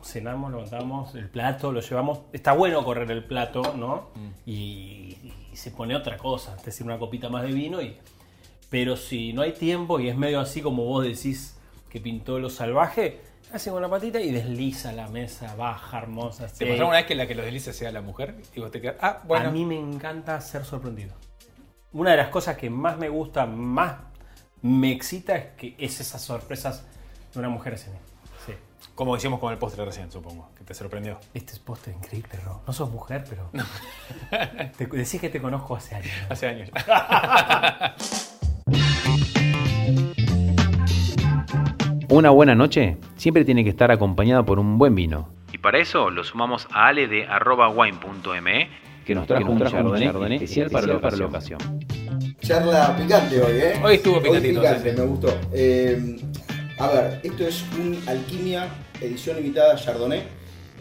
cenamos, 0.04 0.52
levantamos 0.52 1.16
el 1.16 1.28
plato, 1.28 1.72
lo 1.72 1.80
llevamos. 1.80 2.20
Está 2.32 2.52
bueno 2.52 2.84
correr 2.84 3.10
el 3.10 3.24
plato, 3.24 3.74
¿no? 3.76 4.10
Y, 4.46 5.16
y 5.52 5.56
se 5.56 5.72
pone 5.72 5.96
otra 5.96 6.16
cosa, 6.16 6.54
es 6.58 6.64
decir, 6.64 6.86
una 6.86 6.96
copita 7.00 7.28
más 7.28 7.42
de 7.42 7.50
vino. 7.50 7.82
Y, 7.82 7.96
pero 8.70 8.96
si 8.96 9.32
no 9.32 9.42
hay 9.42 9.50
tiempo 9.52 9.98
y 9.98 10.08
es 10.08 10.16
medio 10.16 10.38
así 10.38 10.62
como 10.62 10.84
vos 10.84 11.04
decís 11.04 11.56
que 11.90 12.00
pintó 12.00 12.38
lo 12.38 12.50
salvaje, 12.50 13.20
hace 13.52 13.70
con 13.70 13.82
la 13.82 13.88
patita 13.88 14.20
y 14.20 14.30
desliza 14.30 14.92
la 14.92 15.08
mesa, 15.08 15.54
baja, 15.54 15.98
hermosa. 15.98 16.46
¿Te 16.48 16.66
pasó 16.66 16.86
una 16.86 16.96
vez 16.96 17.06
que 17.06 17.14
la 17.14 17.26
que 17.26 17.34
los 17.34 17.44
desliza 17.44 17.72
sea 17.72 17.92
la 17.92 18.00
mujer? 18.00 18.36
Y 18.54 18.60
vos 18.60 18.70
te 18.70 18.80
quedas, 18.80 18.96
ah, 19.00 19.20
bueno. 19.24 19.48
A 19.48 19.52
mí 19.52 19.64
me 19.64 19.78
encanta 19.78 20.40
ser 20.40 20.64
sorprendido. 20.64 21.14
Una 21.92 22.12
de 22.12 22.16
las 22.16 22.28
cosas 22.28 22.56
que 22.56 22.70
más 22.70 22.96
me 22.98 23.08
gusta, 23.08 23.44
más 23.46 23.96
me 24.62 24.92
excita, 24.92 25.36
es 25.36 25.46
que 25.56 25.74
es 25.78 26.00
esas 26.00 26.22
sorpresas 26.22 26.84
de 27.32 27.38
una 27.38 27.50
mujer 27.50 27.74
hacia 27.74 27.92
mí. 27.92 27.98
Sí. 28.46 28.54
Como 28.94 29.14
decíamos 29.14 29.38
con 29.40 29.52
el 29.52 29.58
postre 29.58 29.84
recién, 29.84 30.10
supongo, 30.10 30.50
que 30.56 30.64
te 30.64 30.72
sorprendió. 30.72 31.18
Este 31.34 31.52
es 31.52 31.58
postre 31.58 31.92
increíble, 31.92 32.38
Ro. 32.44 32.62
No 32.66 32.72
sos 32.72 32.90
mujer, 32.90 33.24
pero. 33.28 33.50
Te, 34.76 34.86
decís 34.86 35.20
que 35.20 35.28
te 35.28 35.40
conozco 35.40 35.76
hace 35.76 35.96
años. 35.96 36.12
¿no? 36.22 36.32
Hace 36.32 36.46
años. 36.46 36.70
Una 42.12 42.28
buena 42.28 42.54
noche 42.54 42.98
siempre 43.16 43.42
tiene 43.42 43.64
que 43.64 43.70
estar 43.70 43.90
acompañada 43.90 44.44
por 44.44 44.58
un 44.58 44.76
buen 44.76 44.94
vino, 44.94 45.30
Y 45.50 45.56
para 45.56 45.78
eso 45.78 46.10
lo 46.10 46.22
sumamos 46.22 46.68
a 46.70 46.88
ale 46.88 47.08
de 47.08 47.26
wine.me 47.74 48.68
que 49.06 49.14
nos 49.14 49.26
trajo 49.26 49.50
un 49.50 49.58
chardonnay 49.58 50.34
especial 50.34 50.68
para 50.68 50.86
la 51.16 51.24
ocasión. 51.24 51.58
Charla 52.42 52.94
picante 52.98 53.40
hoy, 53.40 53.56
¿eh? 53.56 53.80
Hoy 53.82 53.94
estuvo 53.94 54.20
picantito, 54.20 54.60
picante, 54.60 54.90
sí, 54.90 54.94
sí. 54.94 55.00
me 55.00 55.06
gustó. 55.06 55.28
Eh, 55.54 56.16
a 56.78 56.88
ver, 56.88 57.20
esto 57.22 57.46
es 57.46 57.64
un 57.80 57.98
Alquimia 58.06 58.68
edición 59.00 59.38
limitada 59.38 59.76
Chardonnay. 59.76 60.22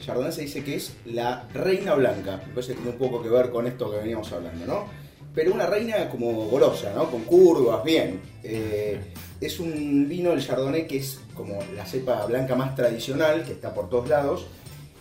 Chardonnay 0.02 0.34
se 0.34 0.42
dice 0.42 0.66
que 0.66 0.76
es 0.76 0.98
la 1.06 1.48
reina 1.54 1.94
blanca. 1.94 2.42
Me 2.46 2.54
parece 2.54 2.74
que 2.74 2.82
tiene 2.82 2.92
un 2.92 2.98
poco 2.98 3.24
que 3.24 3.30
ver 3.30 3.52
con 3.52 3.68
esto 3.68 3.90
que 3.90 4.00
veníamos 4.00 4.30
hablando, 4.34 4.66
¿no? 4.66 4.86
Pero 5.34 5.54
una 5.54 5.66
reina 5.66 6.10
como 6.10 6.34
golosa, 6.50 6.92
¿no? 6.94 7.10
Con 7.10 7.22
curvas, 7.22 7.86
bien. 7.86 8.20
Eh, 8.44 9.00
es 9.42 9.60
un 9.60 10.08
vino, 10.08 10.32
el 10.32 10.46
Chardonnay, 10.46 10.88
que 10.88 10.98
es 10.98 11.20
como 11.36 11.60
la 11.76 11.86
cepa 11.86 12.26
blanca 12.28 12.56
más 12.56 12.76
tradicional, 12.76 13.44
que 13.44 13.52
está 13.54 13.74
por 13.74 13.90
todos 13.90 14.08
lados. 14.08 14.46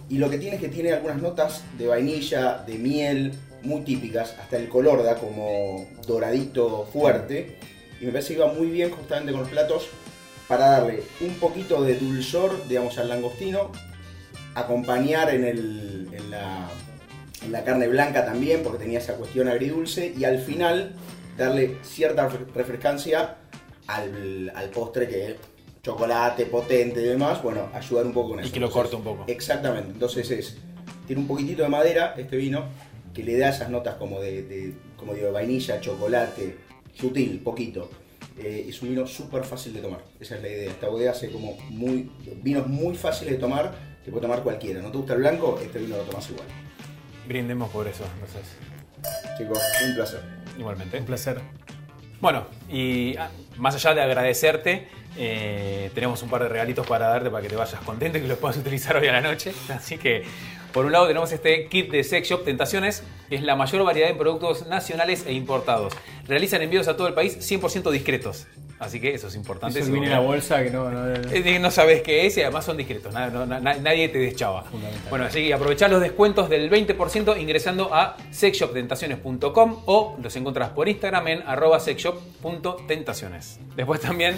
Y 0.08 0.18
lo 0.18 0.28
que 0.28 0.38
tiene 0.38 0.56
es 0.56 0.62
que 0.62 0.68
tiene 0.68 0.92
algunas 0.92 1.22
notas 1.22 1.62
de 1.78 1.86
vainilla, 1.86 2.64
de 2.66 2.74
miel, 2.74 3.32
muy 3.62 3.82
típicas. 3.82 4.34
Hasta 4.40 4.56
el 4.56 4.68
color 4.68 5.04
da 5.04 5.16
como 5.16 5.86
doradito 6.06 6.88
fuerte. 6.92 7.58
Y 8.00 8.06
me 8.06 8.12
parece 8.12 8.34
que 8.34 8.40
va 8.40 8.52
muy 8.52 8.68
bien 8.68 8.90
justamente 8.90 9.30
con 9.30 9.42
los 9.42 9.50
platos 9.50 9.86
para 10.48 10.70
darle 10.70 11.02
un 11.20 11.34
poquito 11.34 11.82
de 11.84 11.94
dulzor, 11.96 12.66
digamos, 12.66 12.98
al 12.98 13.08
langostino. 13.08 13.70
Acompañar 14.54 15.32
en, 15.32 15.44
el- 15.44 16.08
en 16.12 16.30
la, 16.30 16.68
la 17.50 17.62
carne 17.62 17.86
blanca 17.86 18.24
también, 18.24 18.62
porque 18.64 18.78
tenía 18.78 18.98
esa 18.98 19.14
cuestión 19.14 19.48
agridulce. 19.48 20.12
Y 20.16 20.24
al 20.24 20.38
final 20.40 20.94
darle 21.38 21.76
cierta 21.84 22.28
refre- 22.28 22.52
refrescancia 22.54 23.36
al, 23.94 24.52
al 24.54 24.70
postre 24.70 25.08
que 25.08 25.36
chocolate 25.82 26.46
potente 26.46 27.00
y 27.00 27.04
demás, 27.04 27.42
bueno, 27.42 27.68
ayudar 27.72 28.04
un 28.06 28.12
poco 28.12 28.30
con 28.30 28.40
Y 28.40 28.42
eso. 28.44 28.52
que 28.52 28.60
lo 28.60 28.70
corte 28.70 28.96
un 28.96 29.02
poco. 29.02 29.24
Exactamente, 29.26 29.90
entonces 29.92 30.30
es, 30.30 30.58
tiene 31.06 31.22
un 31.22 31.28
poquitito 31.28 31.62
de 31.62 31.68
madera 31.68 32.14
este 32.18 32.36
vino, 32.36 32.64
que 33.14 33.22
le 33.24 33.38
da 33.38 33.48
esas 33.48 33.70
notas 33.70 33.94
como 33.96 34.20
de, 34.20 34.42
de- 34.42 34.74
como 34.96 35.14
digo, 35.14 35.32
vainilla, 35.32 35.80
chocolate, 35.80 36.58
sutil, 36.94 37.40
poquito. 37.40 37.90
Eh, 38.38 38.66
es 38.68 38.80
un 38.82 38.90
vino 38.90 39.06
súper 39.06 39.44
fácil 39.44 39.72
de 39.74 39.80
tomar, 39.80 40.00
esa 40.20 40.36
es 40.36 40.42
la 40.42 40.48
idea. 40.48 40.70
Esta 40.70 40.88
bodega 40.88 41.10
hace 41.12 41.30
como 41.30 41.56
muy, 41.70 42.10
vinos 42.42 42.66
muy 42.66 42.94
fáciles 42.96 43.34
de 43.34 43.38
tomar, 43.40 43.72
que 44.04 44.10
puede 44.10 44.22
tomar 44.22 44.42
cualquiera. 44.42 44.80
¿No 44.82 44.90
te 44.90 44.98
gusta 44.98 45.14
el 45.14 45.20
blanco? 45.20 45.58
Este 45.62 45.78
vino 45.78 45.96
lo 45.96 46.02
tomas 46.04 46.28
igual. 46.30 46.46
Brindemos 47.26 47.70
por 47.70 47.86
eso, 47.88 48.04
entonces. 48.14 48.42
Chicos, 49.38 49.58
un 49.86 49.94
placer. 49.94 50.20
Igualmente. 50.58 50.98
Un 50.98 51.04
placer. 51.06 51.40
Bueno, 52.20 52.46
y 52.70 53.16
ah, 53.16 53.30
más 53.60 53.74
allá 53.74 53.94
de 53.94 54.02
agradecerte, 54.02 54.88
eh, 55.16 55.90
tenemos 55.94 56.22
un 56.22 56.30
par 56.30 56.42
de 56.42 56.48
regalitos 56.48 56.86
para 56.86 57.08
darte 57.08 57.30
para 57.30 57.42
que 57.42 57.48
te 57.48 57.56
vayas 57.56 57.80
contento 57.82 58.18
y 58.18 58.22
que 58.22 58.28
los 58.28 58.38
puedas 58.38 58.56
utilizar 58.56 58.96
hoy 58.96 59.06
a 59.06 59.12
la 59.12 59.20
noche. 59.20 59.52
Así 59.68 59.98
que, 59.98 60.24
por 60.72 60.86
un 60.86 60.92
lado, 60.92 61.06
tenemos 61.06 61.30
este 61.30 61.68
kit 61.68 61.90
de 61.90 62.02
Sex 62.02 62.28
Shop 62.28 62.44
Tentaciones, 62.44 63.02
que 63.28 63.36
es 63.36 63.42
la 63.42 63.56
mayor 63.56 63.84
variedad 63.84 64.08
de 64.08 64.14
productos 64.14 64.66
nacionales 64.66 65.26
e 65.26 65.32
importados. 65.34 65.92
Realizan 66.26 66.62
envíos 66.62 66.88
a 66.88 66.96
todo 66.96 67.06
el 67.06 67.14
país 67.14 67.38
100% 67.38 67.90
discretos. 67.90 68.46
Así 68.80 68.98
que 68.98 69.14
eso 69.14 69.28
es 69.28 69.34
importante. 69.36 69.78
Eso 69.78 69.92
viene 69.92 70.06
en 70.06 70.12
la 70.14 70.20
bolsa 70.20 70.62
que 70.64 70.70
no. 70.70 70.90
no- 70.90 71.14
eh, 71.14 71.58
No 71.60 71.70
sabes 71.70 72.00
qué 72.02 72.26
es 72.26 72.36
y 72.38 72.40
además 72.42 72.64
son 72.64 72.76
discretos, 72.78 73.12
no- 73.14 73.46
nadie 73.46 74.08
te 74.08 74.18
deschaba. 74.18 74.64
Bueno, 75.10 75.26
así 75.26 75.46
que 75.46 75.54
aprovechar 75.54 75.90
los 75.90 76.00
descuentos 76.00 76.48
del 76.48 76.70
20% 76.70 77.36
ingresando 77.38 77.94
a 77.94 78.16
sexshoptentaciones.com 78.30 79.82
o 79.86 80.16
los 80.22 80.34
encontrás 80.36 80.70
por 80.70 80.88
Instagram 80.88 81.28
en 81.28 81.42
arroba 81.46 81.78
sexshop.tentaciones. 81.80 83.60
Después 83.76 84.00
también 84.00 84.36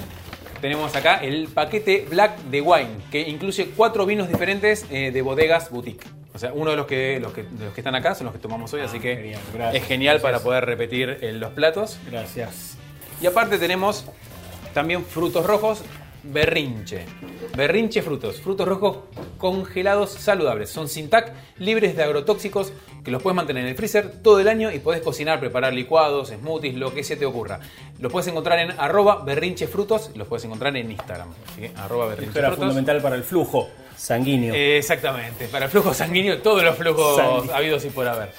tenemos 0.61 0.95
acá 0.95 1.17
el 1.17 1.49
paquete 1.49 2.07
Black 2.09 2.39
de 2.45 2.61
Wine, 2.61 2.91
que 3.11 3.21
incluye 3.23 3.71
cuatro 3.77 4.07
vinos 4.07 4.29
diferentes 4.29 4.87
eh, 4.91 5.11
de 5.13 5.23
bodegas 5.23 5.71
boutique. 5.71 6.05
O 6.35 6.39
sea, 6.39 6.53
uno 6.55 6.71
de 6.71 6.77
los 6.77 6.87
que, 6.87 7.21
los 7.21 7.33
que, 7.33 7.43
de 7.43 7.67
los 7.67 7.75
que 7.75 7.81
están 7.81 7.95
acá 7.95 8.15
son 8.15 8.25
los 8.27 8.35
que 8.35 8.41
tomamos 8.41 8.73
hoy, 8.73 8.81
así 8.81 8.99
que 9.01 9.17
genial, 9.17 9.41
gracias. 9.53 9.83
es 9.83 9.89
genial 9.89 10.21
para 10.21 10.39
poder 10.41 10.65
repetir 10.65 11.19
eh, 11.21 11.33
los 11.33 11.53
platos. 11.53 11.99
Gracias. 12.11 12.79
Y 13.21 13.27
aparte 13.27 13.59
tenemos 13.59 14.07
también 14.73 15.05
frutos 15.05 15.47
rojos 15.47 15.83
berrinche. 16.25 17.05
Berrinche 17.57 18.01
frutos. 18.01 18.41
Frutos 18.41 18.67
rojos 18.67 18.99
congelados 19.39 20.11
saludables. 20.13 20.71
Son 20.71 20.89
sin 20.89 21.11
TAC, 21.11 21.33
libres 21.59 21.97
de 21.97 22.03
agrotóxicos, 22.05 22.73
que 23.05 23.11
los 23.11 23.21
puedes 23.23 23.35
mantener 23.37 23.65
en 23.65 23.71
el 23.71 23.77
freezer 23.77 24.23
todo 24.23 24.39
el 24.41 24.49
año 24.49 24.71
y 24.71 24.79
podés 24.79 25.03
cocinar, 25.03 25.41
preparar 25.41 25.73
licuados, 25.73 26.29
smoothies, 26.29 26.77
lo 26.77 26.95
que 26.95 27.03
se 27.03 27.17
te 27.17 27.27
ocurra. 27.27 27.59
Los 27.99 28.13
puedes 28.13 28.29
encontrar 28.29 28.61
en 28.61 28.71
arroba 28.79 29.25
berrinchefrutos, 29.25 30.11
los 30.15 30.29
puedes 30.29 30.45
encontrar 30.45 30.77
en 30.77 30.91
Instagram. 30.93 31.29
Arroba 31.29 31.75
Esto 31.75 31.89
era 31.99 32.09
berrinchefrutos. 32.09 32.57
fundamental 32.59 33.03
para 33.03 33.17
el 33.17 33.25
flujo 33.25 33.69
sanguíneo. 33.97 34.55
Eh, 34.55 34.79
Exactamente, 34.79 35.49
para 35.49 35.65
el 35.67 35.71
flujo 35.71 35.93
sanguíneo, 35.93 36.39
todos 36.41 36.63
los 36.63 36.77
flujos 36.77 37.21
habidos 37.53 37.85
y 37.85 37.91
por 37.91 38.07
haber. 38.07 38.31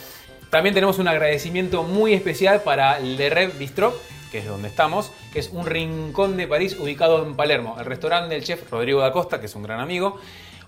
También 0.53 0.75
tenemos 0.75 0.99
un 0.99 1.07
agradecimiento 1.07 1.81
muy 1.81 2.13
especial 2.13 2.61
para 2.61 2.99
Le 2.99 3.27
Rev 3.31 3.57
Bistro, 3.57 3.91
que 4.31 4.37
es 4.37 4.45
donde 4.45 4.67
estamos, 4.67 5.11
que 5.33 5.39
es 5.39 5.49
un 5.49 5.65
rincón 5.65 6.37
de 6.37 6.47
París 6.47 6.77
ubicado 6.79 7.25
en 7.25 7.35
Palermo, 7.35 7.75
el 7.79 7.85
restaurante 7.85 8.35
del 8.35 8.43
chef 8.43 8.69
Rodrigo 8.69 9.01
da 9.01 9.11
Costa, 9.11 9.39
que 9.39 9.47
es 9.47 9.55
un 9.55 9.63
gran 9.63 9.79
amigo. 9.79 10.19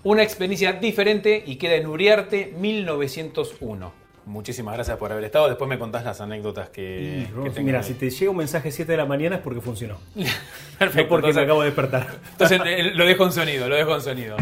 Una 0.02 0.24
experiencia 0.24 0.72
diferente 0.72 1.40
y 1.46 1.54
queda 1.54 1.76
en 1.76 1.86
Uriarte 1.86 2.52
1901. 2.58 3.92
Muchísimas 4.24 4.74
gracias 4.74 4.96
por 4.98 5.12
haber 5.12 5.22
estado. 5.22 5.46
Después 5.46 5.68
me 5.68 5.78
contás 5.78 6.04
las 6.04 6.20
anécdotas 6.20 6.68
que, 6.70 7.28
mira, 7.62 7.78
ahí. 7.78 7.84
si 7.84 7.94
te 7.94 8.10
llega 8.10 8.32
un 8.32 8.38
mensaje 8.38 8.72
7 8.72 8.90
de 8.90 8.98
la 8.98 9.06
mañana 9.06 9.36
es 9.36 9.42
porque 9.42 9.60
funcionó. 9.60 9.98
Perfecto, 10.80 11.02
no 11.04 11.08
porque 11.08 11.28
entonces- 11.28 11.36
me 11.36 11.42
acabo 11.42 11.60
de 11.60 11.66
despertar. 11.66 12.08
Entonces 12.32 12.60
eh, 12.66 12.90
lo 12.92 13.06
dejo 13.06 13.24
en 13.24 13.30
sonido, 13.30 13.68
lo 13.68 13.76
dejo 13.76 13.94
en 13.94 14.00
sonido. 14.00 14.36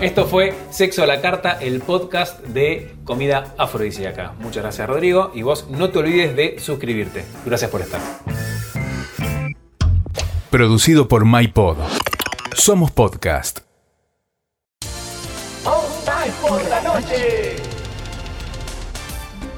Esto 0.00 0.26
fue 0.26 0.54
Sexo 0.70 1.02
a 1.02 1.06
la 1.06 1.20
Carta, 1.20 1.58
el 1.60 1.80
podcast 1.80 2.40
de 2.40 2.94
comida 3.04 3.54
afrodisíaca. 3.58 4.32
Muchas 4.38 4.62
gracias, 4.62 4.88
Rodrigo. 4.88 5.30
Y 5.34 5.42
vos 5.42 5.68
no 5.68 5.90
te 5.90 5.98
olvides 5.98 6.34
de 6.34 6.58
suscribirte. 6.58 7.22
Gracias 7.44 7.70
por 7.70 7.82
estar. 7.82 8.00
Producido 10.50 11.06
por 11.06 11.26
MyPod. 11.26 11.76
Somos 12.54 12.90
podcast. 12.90 13.60